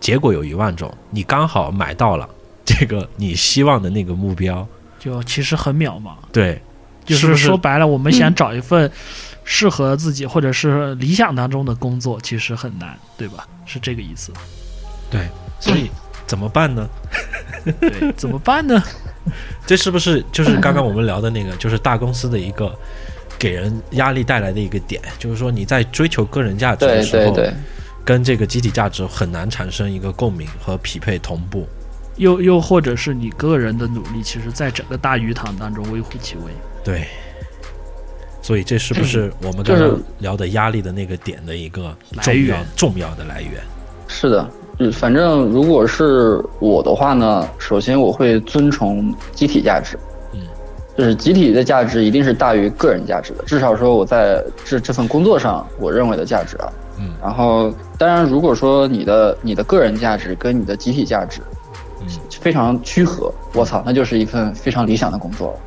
[0.00, 2.28] 结果有一万种，你刚好买到了，
[2.64, 4.66] 这个你希望的那个目标，
[4.98, 6.12] 就其实很渺茫。
[6.32, 6.60] 对，
[7.04, 8.90] 就是说白了，我们想找一份
[9.50, 13.48] 适合自己或者是理想当中的工作，其实很难，对吧？
[13.64, 14.30] 是这个意思。
[15.10, 15.26] 对，
[15.58, 15.90] 所以
[16.26, 16.86] 怎么办呢？
[17.80, 18.82] 对，怎么办呢？
[19.66, 22.78] 这是不是就是刚刚我们聊的那个，就是大公司的一个
[23.38, 25.00] 给人压力带来的一个点？
[25.18, 27.54] 就是说你在追求个人价值的时候，对对，
[28.04, 31.66] 跟这个集体价值很难产生一个共鸣和匹配同步。
[32.16, 36.52] 又又或者是你个人的努力，其实在整个大鱼塘当中微乎其微。
[36.84, 37.08] 对，
[38.48, 42.66] 所以这是不是我们刚刚聊的压力的那个点的一个重要来源。
[42.74, 43.60] 重要的来源？
[44.06, 49.98] 是的，嗯，反正如果是我的话呢，首先我会遵从集体价值，
[50.32, 50.40] 嗯，
[50.96, 57.10] 就是集体的价值一定是大于个人价值的，至少说我在这这份工作上我认为的价值啊，嗯。
[57.20, 61.42] 然后当然如果说你的你的个人价值跟你的集体价值
[62.00, 62.06] 嗯。
[62.40, 65.58] 非常趋合，我操，那就是一份非常理想的工作了。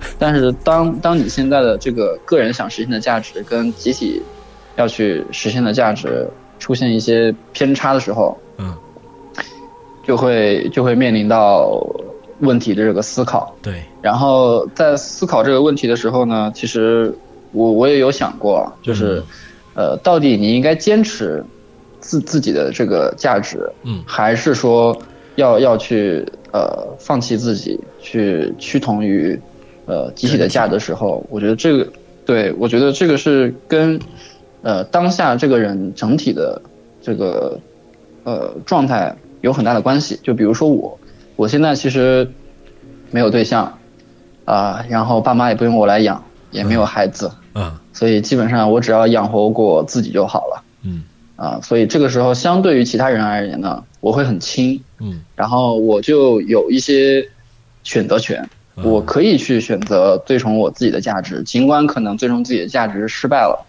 [0.00, 4.22] 嗯 但是当当你现在的这个个人想实现的价值跟集体
[4.76, 8.74] 要去实现的价值出现一些偏差的时候，嗯，
[10.04, 11.84] 就会就会面临到
[12.40, 13.54] 问题的这个思考。
[13.60, 17.12] 对，然后在思考这个问题的时候呢，其实
[17.52, 19.22] 我我也有想过啊，就是，
[19.74, 21.44] 呃，到底你应该坚持
[22.00, 24.02] 自自己的这个价值，嗯。
[24.06, 24.96] 还是说
[25.34, 29.40] 要要去呃放弃自己，去趋同于
[29.88, 31.92] 呃集体的价值的时候，我觉得这个
[32.24, 33.98] 对我觉得这个是跟
[34.62, 36.60] 呃当下这个人整体的
[37.02, 37.58] 这个
[38.22, 40.20] 呃状态有很大的关系。
[40.22, 40.96] 就比如说我，
[41.34, 42.30] 我现在其实
[43.10, 43.76] 没有对象
[44.44, 47.70] 啊、然后爸妈也不用我来养，也没有孩子，嗯。
[47.92, 50.62] 所以基本上我只要养活过自己就好了。
[50.84, 51.02] 嗯。
[51.36, 55.20] 啊，所以这个时候相对于其他人而言呢，我会很轻，嗯。
[55.36, 57.22] 然后我就有一些
[57.84, 58.48] 选择权，嗯
[58.82, 63.66] 我可以去选择最终我自己的价值，尽管可能最终自己的价值失败了，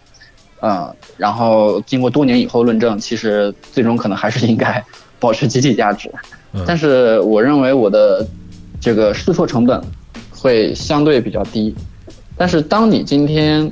[0.62, 4.84] 嗯，然后经过多年以后论证，其实最终可能还是应该
[5.19, 6.12] 保持集体价值，
[6.54, 6.63] 嗯。
[6.67, 8.26] 但是我认为我的
[8.80, 9.82] 这个试错成本
[10.32, 11.76] 会相对比较低，
[12.38, 13.69] 但是当你今天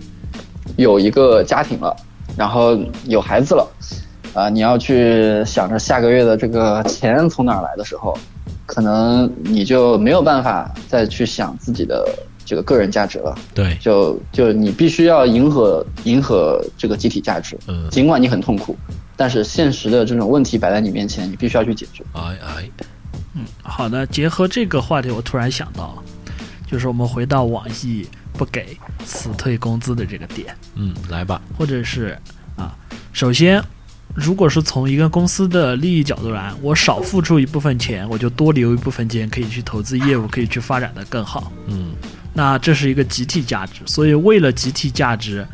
[0.76, 1.96] 有一个家庭了，
[2.36, 3.68] 然后有孩子了，
[4.34, 8.18] 啊、你要去想着下个月的这个钱从哪儿来的时候，
[8.68, 12.08] 可能你就没有办法再去想自己的
[12.46, 17.90] 这个个人价值了，对，就就你必须要迎合迎合这个集体价值，嗯。
[17.90, 18.78] 尽管你很痛苦，
[19.16, 22.04] 但是现实的这种问题摆在你面前，你必须要去解决。
[22.14, 22.70] 哎哎，
[23.34, 26.02] 嗯好的，结合这个话题，我突然想到，
[26.70, 32.18] 就是我们回到网易不给辞退工资的这个点，嗯，来吧，或者是
[32.58, 32.76] 啊，
[33.14, 33.64] 首先，
[34.20, 41.54] 如果是从一个公司的利益角度来，我少付出一部分钱，我就多留一部分钱可以去投资业务，可以去发展的更好。
[41.68, 41.92] 嗯
[42.34, 45.48] 那这是一个集体价值，所以为了集体价值，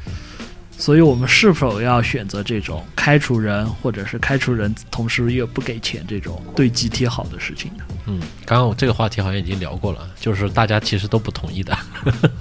[0.78, 7.84] 所以我们是否要选择这种开除人，或者是开除人同时又不给钱这种对集体好的事情呢？
[8.08, 11.78] 嗯，刚刚我这个话题好像已经聊过了，就是大家其实都不同意的。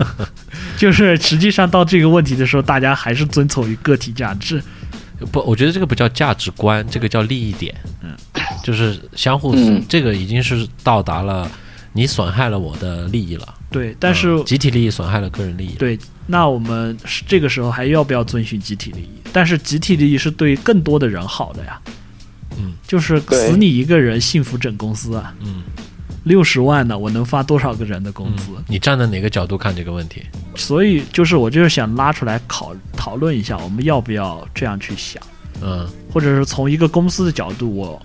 [0.79, 4.63] 就是实际上到这个问题的时候，大家还是遵从于个体价值。
[5.27, 7.75] 不，我觉得这个不叫价值观，这个叫利益点。
[8.03, 8.11] 嗯，
[8.63, 11.51] 就是相互，嗯这个已经是到达了
[11.93, 13.55] 你损害了我的利益了。
[13.71, 19.09] 对，但是、嗯集体利益损害了个人利益。，对，那我们是这个时候还要不要遵循集体利益？
[19.33, 21.81] 但是集体利益是对更多的人好的呀。
[22.59, 25.35] 嗯，就是死你一个人，幸福整公司啊！
[25.41, 25.63] 嗯
[26.25, 28.53] 六十万呢，我能发多少个人的工资？
[28.57, 30.23] 嗯，你站在哪个角度看这个问题？
[30.55, 35.23] 所以就是我就是想拉出来考讨论一下，我们要不要这样去想，
[35.61, 35.89] 嗯。
[36.13, 38.03] 或者是从一个公司的角度，我，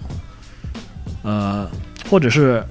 [1.23, 1.69] 呃，
[2.09, 2.63] 或者是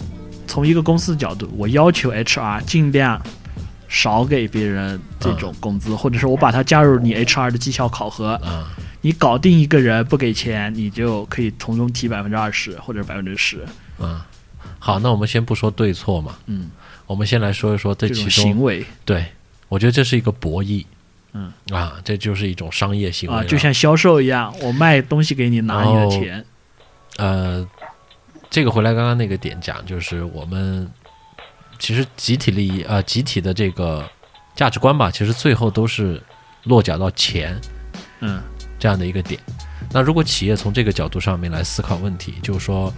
[0.47, 3.21] 从一个公司的角度，我要求 HR 尽量
[3.87, 13.63] 少给别人这种工资，或者是我把它加入你 HR 的绩效考核，啊你搞定一个人不给钱，你就可以从中提百分之二十或者百分之十，
[13.99, 14.19] 嗯，
[14.87, 16.71] 好，那我们先不说对错嘛，嗯，
[17.09, 18.87] 我们先来说一说这其中行为。
[19.05, 19.27] 对，
[19.69, 20.87] 我觉得这是一个博弈，
[21.33, 21.53] 嗯。
[21.73, 26.09] 啊，这就是一种商业行为啊，就像销售一样，我卖东西给你拿你的哦。
[26.09, 26.45] 钱，
[27.17, 27.69] 呃，
[28.49, 30.89] 这个回来刚刚那个点讲，就是我们
[31.81, 34.09] 其实集体利益呃集体的这个
[34.55, 36.23] 价值观吧，其实最后都是
[36.63, 37.61] 落脚到钱
[38.21, 38.41] 嗯。
[38.79, 39.41] 这样的一个点。
[39.91, 42.93] 那如果企业从这个角度上面来思考问题，就是说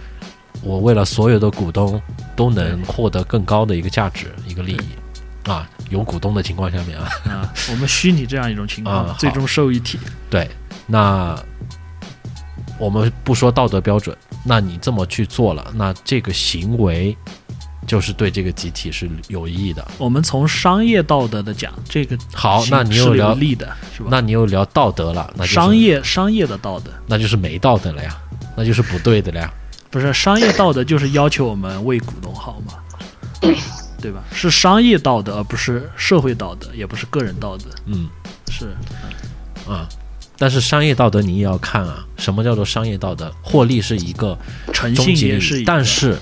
[0.61, 2.01] 我为了所有的股东
[2.35, 9.97] 都能获得更高的一个价值、一个利益啊，有股东的情况下面啊，啊，我们虚拟这样一种情况，啊最终受益体，
[10.29, 10.49] 对，
[10.85, 11.37] 那
[12.77, 17.15] 我们不说道德标准，那你这么去做了，那这个行为
[17.87, 19.85] 就是对这个集体是有益的。
[19.97, 24.09] 我们从商业道德的讲，这个好，那你又聊，利的，是吧？
[24.11, 28.15] 那你又聊道德了，那就是商业商业的道德那就是没道德了呀，
[28.55, 29.51] 那就是不对的了呀。
[29.89, 32.73] 不是商业道德，就是要求我们为股东好嘛，
[33.99, 34.23] 对吧？
[34.31, 38.07] 是商业道德，而不是社会道德，也不是个人道德，嗯
[38.51, 38.75] 是
[39.67, 39.87] 啊，
[40.37, 43.33] 但是商业道德你也要看啊，什么叫做商业道德？
[43.41, 44.37] 获利是一个
[44.71, 46.17] 诚信终极利益，也是一个，但是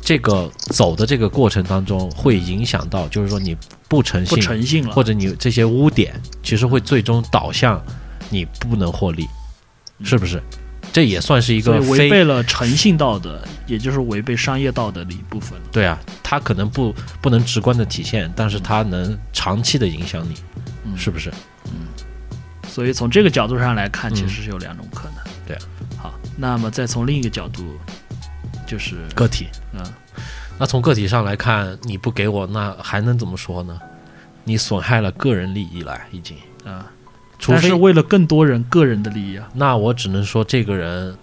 [0.00, 3.56] 这个走的这个过程当中会影响到，就是说你
[3.88, 7.82] 不诚信不信，诚信了或，者你这些污点，其实会最终导向
[8.30, 9.26] 你不能获利，
[10.02, 10.42] 是不是？
[10.92, 15.58] 这也算是一个违背了诚信道德，也就是违背商业道德的一部分。
[15.70, 20.34] 对啊，它可能不不能直观的体现，但是它能长期的影响你，
[20.84, 21.30] 嗯是不是？
[21.66, 21.86] 嗯
[22.68, 25.24] 所以从这个角度上来看，嗯其实是有两种可能。
[25.46, 25.62] 对啊。
[25.96, 27.76] 好，那么再从另一个角度，
[28.66, 29.84] 就是个体，嗯，
[30.58, 33.78] 那从个体上来看，你不给我，那还能怎么说呢？
[34.44, 36.36] 你损害了个人利益了，已经。
[36.64, 36.86] 啊，
[37.40, 41.16] 除非但是为了更多人个人的利益啊，那我只能说这个人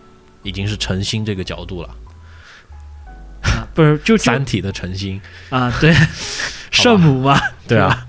[0.44, 1.90] 已经是诚心这个角度了，
[3.44, 5.94] 啊不是就就三体的诚心，啊，对，
[6.72, 8.06] 圣母嘛，对啊，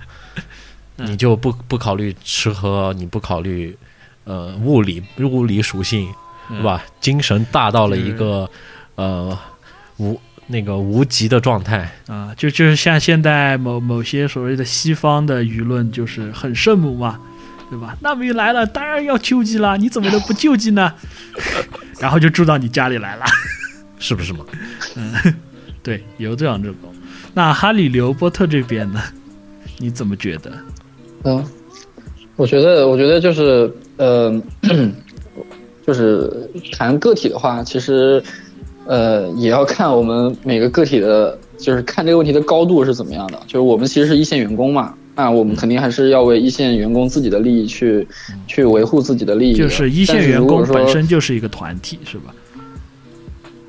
[0.96, 3.76] 你就不不考虑吃喝，你不考虑
[4.24, 6.08] 呃物理物理属性，
[6.50, 6.56] 嗯。
[6.56, 6.62] 是？
[6.62, 6.82] 吧？
[7.00, 8.50] 精神大到了一个
[8.94, 9.38] 呃
[9.98, 17.20] 无那个无极的状态，啊，就就是像现在某某些所谓的西方的舆论，就是很圣母嘛，
[17.70, 17.96] 对吧？
[18.00, 20.92] 难民来了，当然要救济啦，你怎么能不救济呢？
[22.00, 23.24] 然后就住到你家里来了。
[23.98, 24.44] 是不是嘛？
[24.96, 25.12] 嗯
[25.82, 26.76] 对，有这样这种。
[27.34, 29.00] 那哈里刘波特这边呢？
[29.78, 30.52] 你怎么觉得？
[31.24, 31.44] 嗯，
[32.36, 34.40] 我觉得，我觉得就是，呃，
[35.86, 38.22] 就是谈个体的话，其实，
[38.86, 43.38] 呃，也要看我们每个个体的，就是看这个问题的高度是怎么样的。
[43.46, 48.06] 就是我们其实是一线员工嘛，那我们肯定还是要为一线员工自己的利益去，
[48.46, 49.54] 去维护自己的利益。
[49.54, 52.32] 就是一线员工本身就是一个团体，是吧？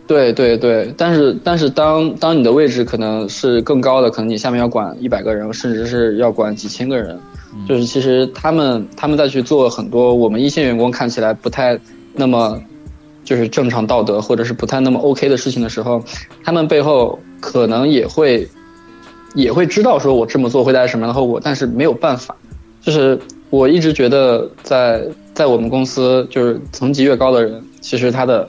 [0.06, 7.20] 对对对，但是但是当当你的位置可能是更高的，可能你下面要管一百个人，甚至是要管几千个人，
[7.68, 11.80] 就是其实他们他们再去做很多我们一线员工看起来不太
[12.14, 12.62] 那么
[13.24, 16.04] 就是正常道德或者是不太那么 OK 的事情的时候，
[16.44, 18.48] 他们背后可能也会
[19.36, 22.36] 也会知道说我这么做会带来什么样的后果，但是没有办法，
[22.82, 23.18] 就是
[23.50, 28.48] 我一直觉得在在我们公司就是层级越高的人，其实他的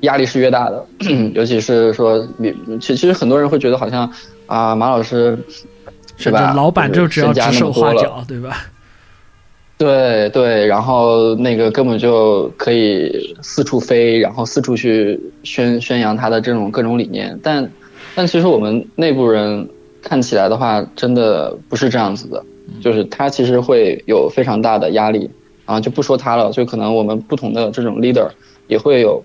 [0.00, 0.86] 压力是越大的，
[1.34, 4.10] 尤其是说你其其实很多人会觉得好像
[4.46, 5.38] 啊马老师
[6.16, 6.52] 是吧？
[6.54, 8.66] 老板就就是只要指手那么多了画脚，对吧？
[9.78, 17.68] 对对，然后那个根本就可以四处飞，然后四处去宣宣扬他的这种各种理念，但
[18.14, 19.68] 但其实我们内部人
[20.02, 22.44] 看起来的话，真的不是这样子的，
[22.80, 25.30] 就是他其实会有非常大的压力，
[25.64, 28.28] 啊就不说他了，就可能我们不同的这种 leader
[28.66, 29.22] 也会有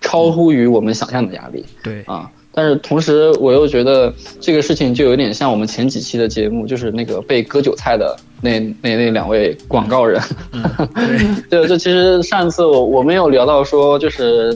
[0.00, 1.64] 超乎于我们想象的压力。
[1.82, 2.30] 对，啊。
[2.52, 10.20] 但是同时，我又觉得这个事情就有点像我们前几期的节目，就是那个被割韭菜的那那那两位广告人。
[10.50, 10.62] 嗯，
[11.48, 14.52] 对，对，就其实上一次我我们有聊到说，就是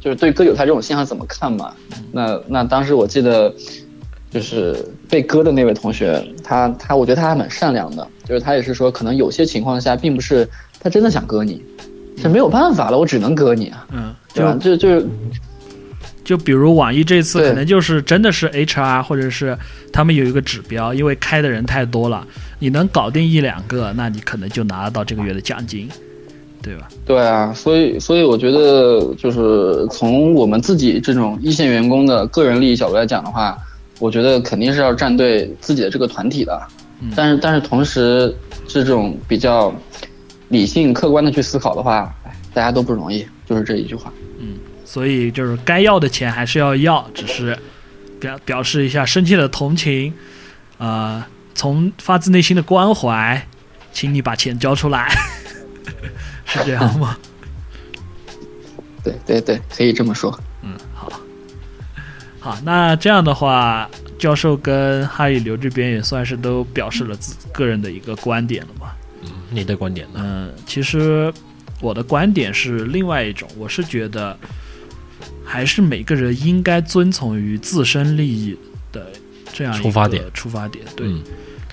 [0.00, 1.70] 就是对割韭菜这种现象怎么看嘛？
[2.12, 3.54] 那那当时我记得
[4.34, 4.76] 就是
[5.08, 10.48] 被割的那位同学，他他我觉得他还蛮善良的，就是他也是说，可能有些情况下并不是
[10.80, 11.62] 他真的想割你，
[12.20, 14.58] 是没有办法了，我只能割你啊，嗯，对吧？
[14.60, 15.06] 就就就是
[16.24, 19.56] 就比如网易这次可能就是真的是 HR 或者是
[19.92, 22.26] 他们有一个指标，因为开的人太多了，
[22.58, 25.88] 你能搞定一两个，那你可能就拿得到这个月的奖金，
[26.60, 26.88] 对吧？
[27.06, 33.56] 对啊，所以所以我觉得就是从我们自己这种一线员工的个人利益角度来讲的话，
[33.98, 36.60] 我觉得肯定是要站队自己的这个团体的。
[37.00, 38.34] 嗯但是但是同时
[38.68, 39.74] 这种比较
[40.48, 44.12] 理性客观的去思考的话，哎大家都不容易，就是这一句话。
[44.38, 47.58] 嗯所以就是该要的钱还是要要，只是
[48.20, 50.12] 表表示一下深切的同情，
[50.78, 51.24] 呃，
[51.54, 53.46] 从发自内心的关怀，
[53.92, 55.10] 请你把钱交出来，
[56.46, 57.16] 是这样吗？
[59.02, 60.38] 对对对，可以这么说。
[60.62, 61.10] 嗯好，
[62.64, 63.88] 那这样的话，
[64.18, 68.92] 教授跟哈里刘这边也算是都表示了自个人的一个观点了嘛。
[69.22, 70.20] 嗯你的观点呢？
[70.22, 71.32] 嗯，其实
[71.80, 74.36] 我的观点是另外一种，我是觉得
[75.44, 78.56] 还是每个人应该遵从于自身利益
[78.92, 79.06] 的
[79.52, 81.06] 这样一个出发点出发点，对。
[81.06, 81.22] 嗯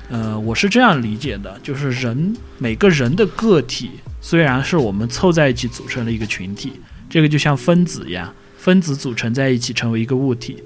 [0.09, 6.73] 呃，我是这样理解的，就是人每个人的个体虽然是我们凑在一起组成了一个群体，
[7.09, 10.63] 这个就像分子一样，分子组成在一起成为一个物体。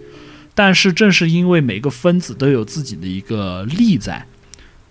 [0.54, 4.26] 但是正是因为每个分子都有自己的一个力在，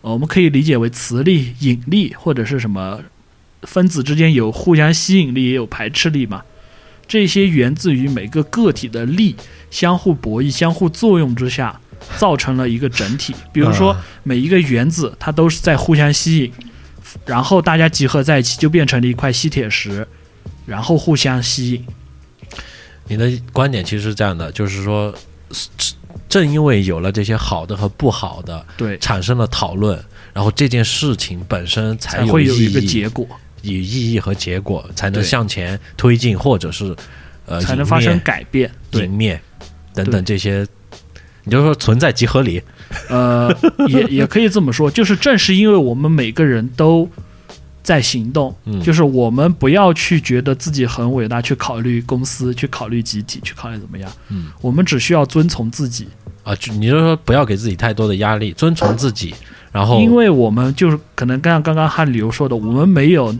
[0.02, 3.00] 呃我们可以理解为磁力、引力或者是什么，
[3.62, 6.42] 分子之间有互相吸引力，也有排斥力嘛。
[7.06, 9.36] 这些源自于每个个体的力
[9.70, 11.80] 相互博弈、相互作用之下，
[12.16, 13.34] 造成了一个整体。
[13.52, 16.52] 比如说啊，每一个原子它都是在互相吸引，
[17.26, 20.06] 然后大家集合在一起，就变成了一块吸铁石，
[20.66, 21.84] 然后互相吸引。
[23.08, 25.14] 你的观点其实是这样的，就是说，
[26.28, 30.02] 正因为有了这些好的和不好的，对，产生了讨论，
[30.32, 33.26] 然后这件事情本身才才会有意一个结，果，
[33.62, 36.96] 有意义和结果，才能向前推进，或者是
[37.46, 38.70] 呃才能发生改变。
[38.90, 39.40] 对泯，灭
[39.92, 40.66] 等等这些，
[41.44, 42.62] 你就说存在即合理，
[43.08, 43.54] 呃，
[43.88, 47.08] 也也可以这么说，就是正是因为我们每个人都
[47.84, 48.82] 在行动，嗯。
[48.82, 54.46] 就是我们不要去觉得自己很伟大，去考虑公司，去考虑集体，去考虑怎么样，嗯。
[54.60, 56.08] 我们只需要遵从自己，
[56.42, 59.32] 啊，就你就说不要给自己太多的压力，遵从自己，
[59.70, 63.32] 然后因为我们就是可能像刚刚汉旅游说的，我们没有，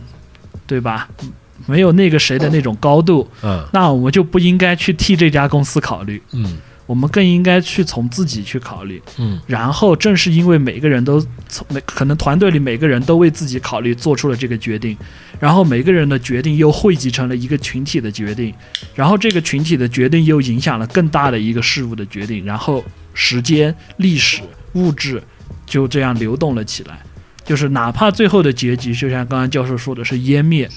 [0.65, 1.09] 对吧？
[1.67, 3.65] 没有那个谁的那种高度，嗯。
[3.73, 9.01] 那我们就不应该去替这家公司考虑，嗯我们更应该去从自己去考虑。
[9.17, 14.97] 嗯然后正是因为每个人都从每可能团队里每个人都为自己考虑，做出了这个决定，
[15.39, 18.53] 然后每个人的决定又汇集成了一个群体的决定，
[18.93, 22.83] 然后这个群体的决定又影响了更大的一个事物的决定，然后
[23.13, 24.41] 时间、历史、
[24.73, 25.21] 物质
[25.65, 26.99] 就这样流动了起来。
[27.43, 30.67] 就是哪怕最后的结局，就像刚刚教授说的是湮灭，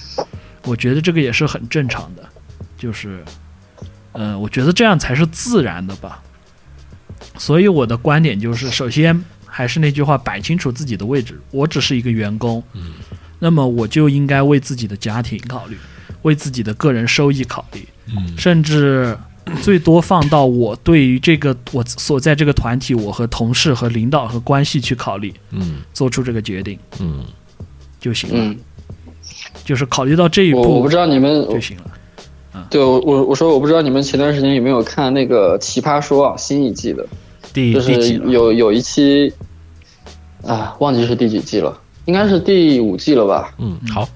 [0.65, 2.23] 我觉得这个也是很正常的。
[2.77, 3.25] 就是，
[4.13, 6.23] 嗯、我觉得这样才是自然的吧。
[7.37, 11.41] 所以我的观点就是，首先还是那句话，摆清楚自己的位置。
[11.51, 12.93] 我只是一个员工，嗯，
[13.39, 15.77] 那么我就应该为自己的家庭考虑，
[16.23, 17.87] 为自己的个人收益考虑，
[18.17, 19.17] 嗯甚至
[19.63, 27.25] 最多放到我对于这个我所在这个团体，我和同事和领导和关系去考虑，嗯做出这个决定嗯，
[27.99, 28.37] 就行了。
[28.45, 28.59] 嗯，
[29.65, 31.91] 就是考虑到这一步我我不知道你们就行了。
[32.71, 37.07] 对我我我说我不知道你们前段时间有没有看那个《奇葩说》啊新一季的，
[37.53, 38.15] 第就是？
[38.15, 39.33] 有有一期，
[40.47, 43.55] 啊，忘记是第几季了，应该是第五季了吧。
[43.59, 44.09] 嗯，好，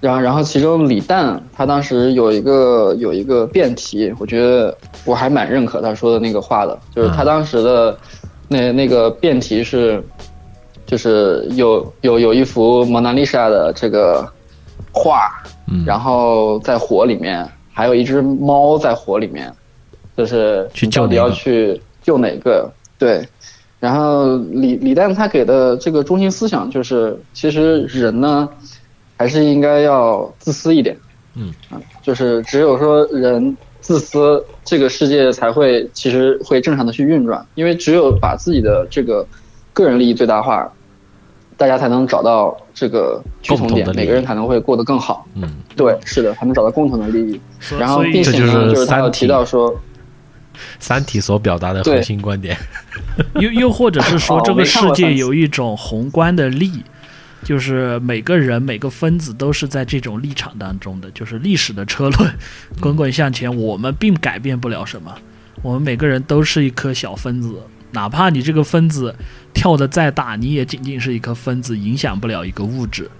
[0.00, 7.98] 然后然后其中李诞他当时有一个有一个辩题，我觉得我还蛮认可他说的那个话的，就是他嗯当时的
[8.48, 10.02] 那那个辩题是，
[10.86, 14.26] 就是有有有一幅蒙娜丽莎的这个
[14.92, 15.30] 画，
[15.66, 19.52] 嗯，然后在火里面，还有一只猫在火里面，
[20.16, 22.70] 就是去到底要去救哪个？
[22.98, 23.26] 对。
[23.80, 28.48] 然后李李诞他给的这个中心思想就是，其实人呢，
[29.18, 30.96] 还是应该要自私一点。
[31.34, 37.44] 嗯啊，就是只有说人自私，这个世界才会其实会正常的去运转。
[37.56, 39.26] 因为只有把自己的这个
[39.74, 40.72] 个人利益最大化，
[41.56, 45.26] 大家才能找到这个趋同点共同的，每个人才能会过得更好。
[45.34, 45.48] 嗯。
[45.76, 47.40] 对，是的，才能找到共同的利益。
[47.78, 49.74] 然后，所以并且呢，这就是就是他有三提到说，
[50.78, 52.56] 三体所表达的核心观点，
[53.40, 56.70] 又又或者是说，这个世界有一种宏观的力，
[57.42, 62.30] 就是每个人每个分子都是在这种立场当中的，就是历史的车轮。
[62.80, 65.12] 滚滚向前，我们并改变不了什么，
[65.60, 69.12] 我们每个人都是一颗小分子，哪怕你这个分子
[69.54, 73.10] 跳得再大，你也仅仅是一颗分子，影响不了一个物质，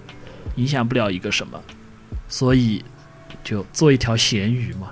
[0.57, 1.59] 影响不了一个什么，
[2.27, 2.83] 所以
[3.43, 4.91] 就做一条咸鱼嘛。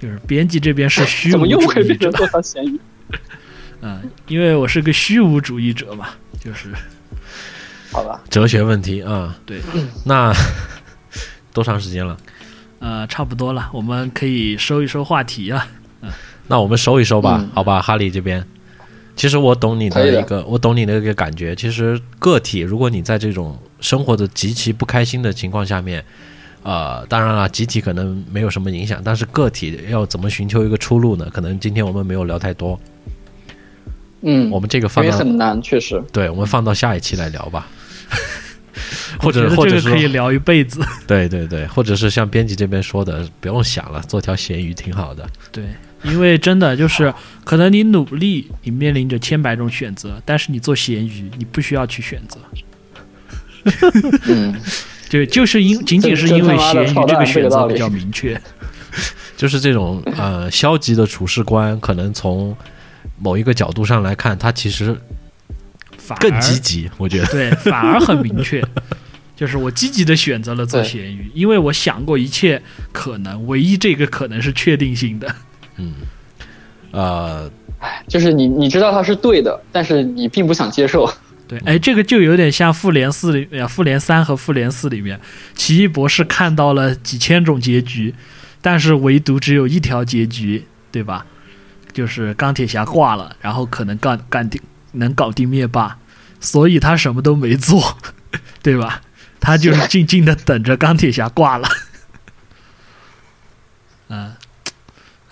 [0.00, 2.12] 就是编辑这边是虚无主义者？
[3.80, 6.08] 嗯，因为我是个虚无主义者嘛，
[6.38, 6.68] 就是
[7.90, 9.36] 好吧，哲学问题啊。
[9.46, 9.60] 对，
[10.04, 10.32] 那
[11.52, 12.16] 多长时间了？
[12.80, 15.66] 呃，差不多了，我们可以收一收话题了。
[16.46, 18.46] 那我们收一收吧，嗯好吧，哈利这边。
[19.16, 21.54] 其实我懂你的的一个，我懂你的一个感觉。
[21.54, 26.04] 其实个体，如果你在这种生活的极其不开心的情况下面，
[26.62, 31.28] 呃，当然了，集体可能没有什么影响，但是个体要怎么寻求一个出路呢？
[31.32, 32.78] 可能今天我们没有聊太多，
[34.22, 36.02] 嗯，我们这个因放到很难，确实。
[36.12, 37.68] 对，我们放到下一期来聊吧。
[39.20, 40.80] 或者或者可以聊一辈子。
[41.06, 45.24] 对对对，或者是像编辑这边说的，不用想了，做条咸鱼挺好的。
[45.52, 45.64] 对，
[46.04, 47.12] 因为真的就是，
[47.44, 52.38] 可能你努力，你面临着千百种选择，但是你做咸鱼，你不需要去选择。
[54.26, 54.54] 嗯，
[55.08, 58.40] 就就是因仅仅是因为咸鱼这个选择比较明确。
[59.36, 62.56] 就是这种呃消极的处事观，可能从
[63.18, 64.96] 某一个角度上来看，它其实
[65.98, 66.88] 反更积极。
[66.96, 68.62] 我觉得，对，反而很明确。
[69.34, 75.34] 就是我积极的选择了做咸鱼，因为我想过一切可能，唯一这个可能是确定性的。
[76.90, 77.50] 呃，
[78.06, 81.12] 就是你你知道它是对的，但是你并不想接受。
[81.46, 85.20] 对，哎，这个就有点像复联四里、呃复联三和复联四里面，
[85.54, 88.14] 奇异博士看到了几千种结局，
[88.62, 91.26] 但是唯独只有一条结局，对吧？
[91.92, 94.60] 就是钢铁侠挂了，然后可能干干定
[94.92, 95.98] 能搞定灭霸，
[96.40, 97.98] 所以他什么都没做，
[98.62, 99.02] 对吧？
[99.38, 101.68] 他就是静静的等着钢铁侠挂了。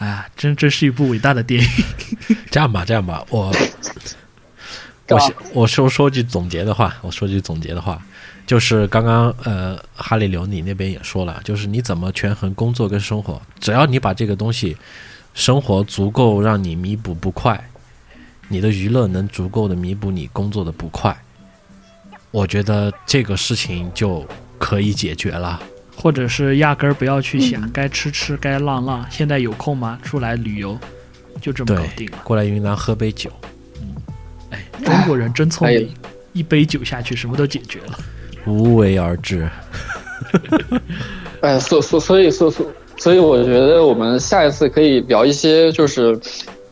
[0.02, 1.68] 哎呀，真真是一部伟大的电影。
[2.50, 3.54] 这样吧，这样吧，我
[5.08, 8.02] 我想我说说句总结的话，我说句总结的话，
[8.44, 14.76] 就是刚刚呃，哈利刘你那边也说了，就是你怎么权衡工作跟生活，只要你把这个东西
[15.34, 17.70] 生活足够让你弥补不快，
[18.48, 21.16] 你的娱乐能足够的弥补你工作的不快，
[22.32, 24.26] 我觉得这个事情就
[24.58, 25.62] 可以解决了。
[26.02, 29.06] 或者是压根儿不要去想，该吃吃，该浪浪。
[29.08, 29.96] 现在有空吗？
[30.02, 30.76] 出来旅游，
[31.40, 32.18] 就这么搞定了。
[32.24, 33.30] 过来云南喝杯酒，
[33.80, 33.94] 嗯
[34.50, 35.88] 哎，中国人真聪哎明，
[36.32, 37.96] 一杯酒下去，什么都解决了。
[38.46, 39.48] 无为而治。
[41.40, 46.18] 哎，所所所以所所所以，我觉得我们下一次可以聊一些就是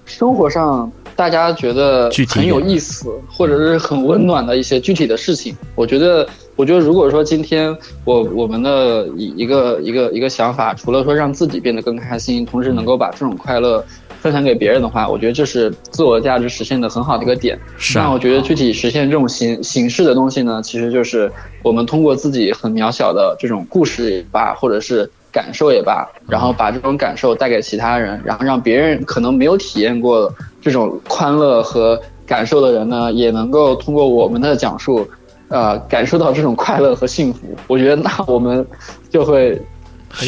[0.07, 5.57] 生活上大家觉得具体一很有意思或者是很温暖的一些具体的事情。
[5.77, 6.29] 我觉得，
[6.61, 13.83] 我觉得如果说今天我我们的一一个一个一个想法，除了说让自己变得更开心，同时能够把这种快乐
[14.21, 17.59] 分享给别人的话，我觉得这是自我价值实现的很好的一个点。
[17.79, 21.33] 是啊那我觉得具体实现这种形形式的东西呢，其实就是
[21.63, 30.31] 我们通过自己很渺小的这种故事也罢，或者是感受也罢，然后把这种感受带给其他人，然后让别人可能没有体验过
[30.61, 35.09] 这种欢乐和感受的人呢，也能够通过我们的讲述，
[35.51, 37.57] 呃，感受到这种快乐和幸福。
[37.67, 38.67] 我觉得那我们
[39.11, 39.61] 就会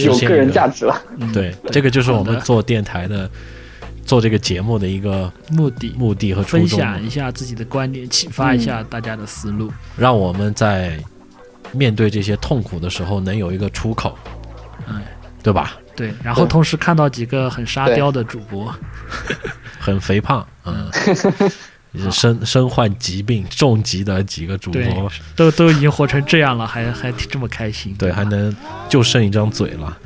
[0.05, 1.01] 有个人价值了。
[1.19, 3.31] 嗯对，这个就是我们做电台的、
[4.05, 9.73] 做这个节目的一个目的，目的和初分衷分，享一下自己的观点，启发一下大家的思路。
[9.97, 10.99] 让我们在
[11.73, 14.19] 面对这些痛苦的时候能有一个出口，
[14.87, 15.01] 嗯，
[15.43, 15.79] 对吧？
[15.95, 18.75] 对，然后同时看到几个很沙雕的主播，
[19.79, 20.91] 很肥胖，嗯，
[21.93, 27.95] 也是身身患疾病重疾的几个主播，都都已经活成这样了，还还这么开心。
[27.99, 28.55] 对，吧还能
[28.89, 29.99] 就剩一张嘴了。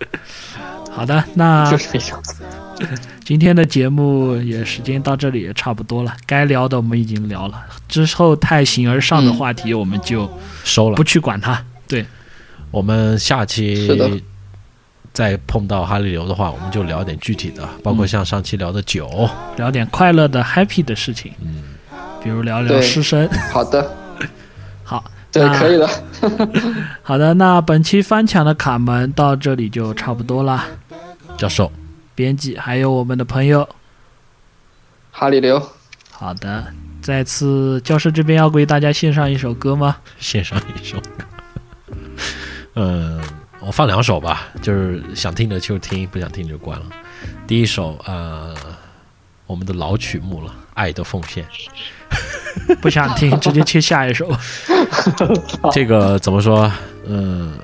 [0.90, 1.72] 好的，那
[3.24, 10.28] 今天的节目也时间到这里也差不多了，该聊的我们已经聊了，之后太形而上的嗯话题我们就
[10.64, 11.64] 收了不，去管它。
[11.86, 12.04] 对，
[12.70, 14.10] 我们下期是的
[15.14, 19.08] 再碰到哈利流的话，我们就聊点具体的，包括像上期聊的酒，
[19.56, 21.62] 聊点快乐的 happy 的事情，嗯，
[22.20, 23.28] 比如聊聊师生。
[23.52, 23.96] 好的，
[24.82, 25.88] 好，对，那可以的。
[27.02, 30.66] 好的，那本期翻墙的卡门到这里就差不多了。
[31.36, 31.70] 教授，
[32.16, 33.68] 编辑还有我们的朋友，
[35.12, 35.62] 哈利流，
[36.10, 36.66] 好的，
[37.00, 39.96] 再次教授这边要为大家献上一首歌吗？
[40.18, 41.24] 献上一首歌。
[42.74, 43.20] 嗯，
[43.66, 46.86] 我放两首吧，就是想听的就听，不想听就关了。
[47.46, 48.54] 第一首，呃，
[49.46, 51.44] 我们的老曲目了，《爱的奉献》。
[52.82, 54.30] 不想听，直接切下一首。
[55.72, 56.70] 这个怎么说？
[57.06, 57.58] 嗯，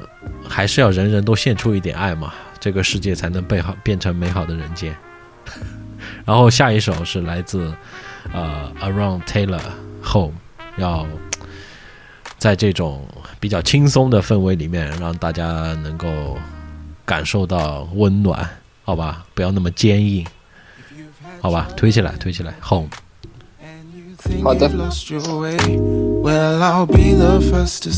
[0.49, 4.97] 还是要人人都献出一点爱嘛，这个世界才能被好变成美好的人间。
[6.25, 7.75] 然后下一首是来自
[8.33, 9.61] 呃 Around Taylor
[10.03, 10.35] Home，
[10.77, 11.07] 要
[12.41, 13.07] 在这种
[13.39, 16.39] 比较轻松的氛围里面，让大家能够
[17.05, 18.49] 感受到温暖，
[18.83, 19.27] 好吧？
[19.35, 20.27] 不要那么坚硬，
[21.43, 21.69] 好吧？
[21.77, 22.89] 推起来，推起来，Home。
[24.17, 25.57] think 好的 you've lost your way.
[26.23, 27.91] Well, I'll be there first to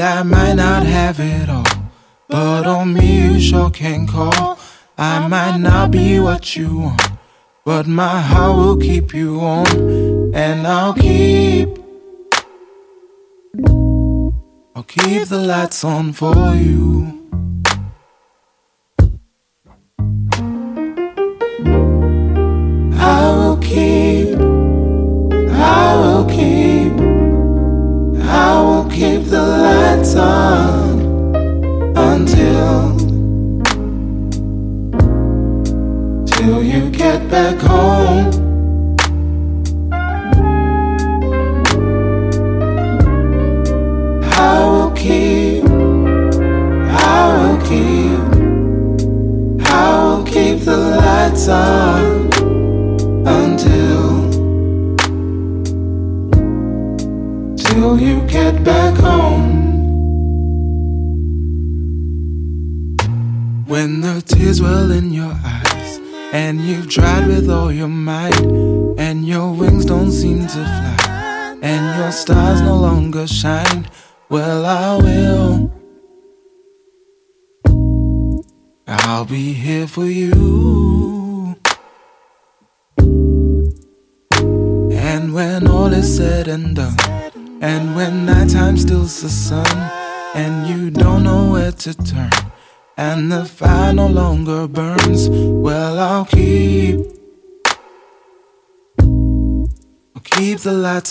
[0.00, 1.62] And I might not have it all,
[2.26, 4.58] but on me you sure can call.
[4.96, 7.02] I might not be what you want,
[7.66, 11.68] but my heart will keep you warm, and I'll keep.
[14.74, 17.19] I'll keep the lights on for you.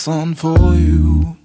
[0.08, 1.39] On for you.